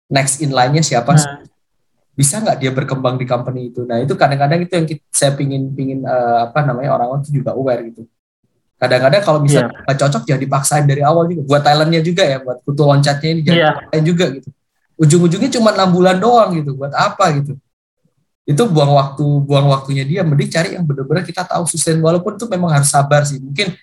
Next 0.09 0.41
in 0.41 0.49
line-nya 0.49 0.82
siapa 0.82 1.13
hmm 1.13 1.55
bisa 2.16 2.39
nggak 2.39 2.57
dia 2.63 2.72
berkembang 2.72 3.20
di 3.20 3.28
company 3.28 3.76
itu? 3.76 3.84
Nah 3.84 3.99
itu 3.99 4.16
kadang-kadang 4.16 4.63
itu 4.63 4.72
yang 4.72 4.88
kita, 4.88 5.03
saya 5.11 5.32
pingin 5.36 5.76
pingin 5.76 6.07
uh, 6.07 6.47
apa 6.47 6.63
namanya 6.63 6.95
orang-orang 6.95 7.28
itu 7.28 7.43
juga 7.43 7.51
aware 7.51 7.84
gitu. 7.91 8.07
Kadang-kadang 8.80 9.22
kalau 9.22 9.39
bisa 9.43 9.68
yeah. 9.68 9.84
nggak 9.84 9.97
cocok 9.99 10.22
jangan 10.24 10.41
dipaksain 10.47 10.86
dari 10.88 11.03
awal 11.03 11.28
juga. 11.28 11.43
Buat 11.43 11.61
Thailandnya 11.68 12.01
juga 12.01 12.24
ya 12.24 12.39
buat 12.39 12.63
kutu 12.63 12.88
loncatnya 12.88 13.30
ini 13.36 13.41
jangan 13.43 13.76
yeah. 13.91 14.03
juga 14.03 14.26
gitu. 14.32 14.49
Ujung-ujungnya 14.95 15.51
cuma 15.59 15.76
enam 15.76 15.91
bulan 15.91 16.16
doang 16.16 16.55
gitu 16.55 16.72
buat 16.80 16.95
apa 16.95 17.36
gitu. 17.36 17.59
Itu 18.47 18.63
buang 18.72 18.95
waktu 18.95 19.26
buang 19.43 19.68
waktunya 19.68 20.07
dia 20.07 20.24
mending 20.24 20.47
cari 20.47 20.70
yang 20.80 20.88
benar-benar 20.88 21.28
kita 21.28 21.43
tahu 21.43 21.68
sustain. 21.68 21.99
Walaupun 21.99 22.39
itu 22.39 22.47
memang 22.47 22.72
harus 22.72 22.88
sabar 22.88 23.28
sih. 23.28 23.43
Mungkin 23.43 23.76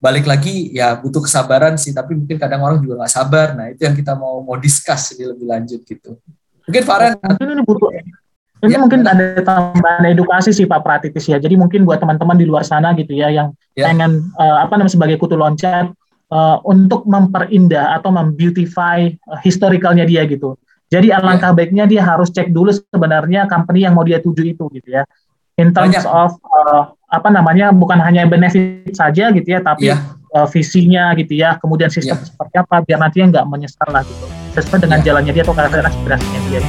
balik 0.00 0.24
lagi 0.24 0.72
ya 0.72 0.96
butuh 0.96 1.20
kesabaran 1.20 1.76
sih 1.76 1.92
tapi 1.92 2.16
mungkin 2.16 2.40
kadang 2.40 2.64
orang 2.64 2.80
juga 2.80 3.04
nggak 3.04 3.12
sabar. 3.12 3.52
Nah 3.52 3.68
itu 3.68 3.84
yang 3.84 3.92
kita 3.92 4.16
mau 4.16 4.40
mau 4.40 4.56
discuss 4.56 5.12
lebih 5.12 5.44
lanjut 5.44 5.84
gitu 5.84 6.16
Mungkin 6.70 6.86
Farhan 6.86 7.18
mungkin 7.18 7.46
ini 7.50 7.62
butuh 7.66 7.90
ini 8.60 8.76
ya. 8.76 8.78
mungkin 8.78 9.00
ada 9.08 9.40
tambahan 9.40 10.04
edukasi 10.12 10.52
sih 10.52 10.68
Pak 10.68 10.84
Pratitis 10.84 11.24
ya. 11.24 11.40
Jadi 11.40 11.56
mungkin 11.56 11.88
buat 11.88 11.96
teman-teman 11.96 12.36
di 12.36 12.44
luar 12.44 12.60
sana 12.60 12.92
gitu 12.92 13.16
ya 13.16 13.32
yang 13.32 13.56
ya. 13.72 13.88
pengen 13.88 14.28
uh, 14.36 14.60
apa 14.60 14.76
namanya 14.76 14.92
sebagai 14.92 15.16
kutu 15.16 15.32
loncat 15.32 15.88
uh, 16.28 16.60
untuk 16.68 17.08
memperindah 17.08 17.96
atau 17.96 18.12
membeautify 18.12 19.08
uh, 19.32 19.40
historicalnya 19.40 20.04
dia 20.04 20.28
gitu. 20.28 20.60
Jadi 20.92 21.08
alangkah 21.08 21.54
ya. 21.54 21.56
baiknya 21.56 21.84
dia 21.88 22.02
harus 22.04 22.28
cek 22.28 22.52
dulu 22.52 22.68
sebenarnya 22.68 23.48
company 23.48 23.88
yang 23.88 23.96
mau 23.96 24.04
dia 24.04 24.20
tuju 24.20 24.44
itu 24.44 24.68
gitu 24.76 24.88
ya. 24.92 25.08
In 25.56 25.72
terms 25.72 25.96
Banyak. 25.96 26.04
of 26.04 26.36
uh, 26.44 26.92
apa 27.08 27.28
namanya 27.32 27.72
bukan 27.72 27.96
hanya 28.00 28.28
benefit 28.28 28.92
saja 28.92 29.32
gitu 29.32 29.48
ya, 29.48 29.64
tapi 29.64 29.88
ya. 29.88 29.96
uh, 30.36 30.46
visinya 30.48 31.16
gitu 31.16 31.32
ya, 31.36 31.56
kemudian 31.56 31.88
sistem 31.88 32.16
ya. 32.16 32.24
seperti 32.28 32.54
apa 32.60 32.80
biar 32.84 32.98
nantinya 33.00 33.26
nggak 33.40 33.46
menyesal 33.48 33.88
lah 33.88 34.04
gitu 34.04 34.39
sesuai 34.62 34.80
dengan 34.84 35.00
jalannya 35.00 35.32
dia 35.32 35.42
atau 35.44 35.56
karakter 35.56 35.82
aspirasinya 35.84 36.40
dia 36.48 36.60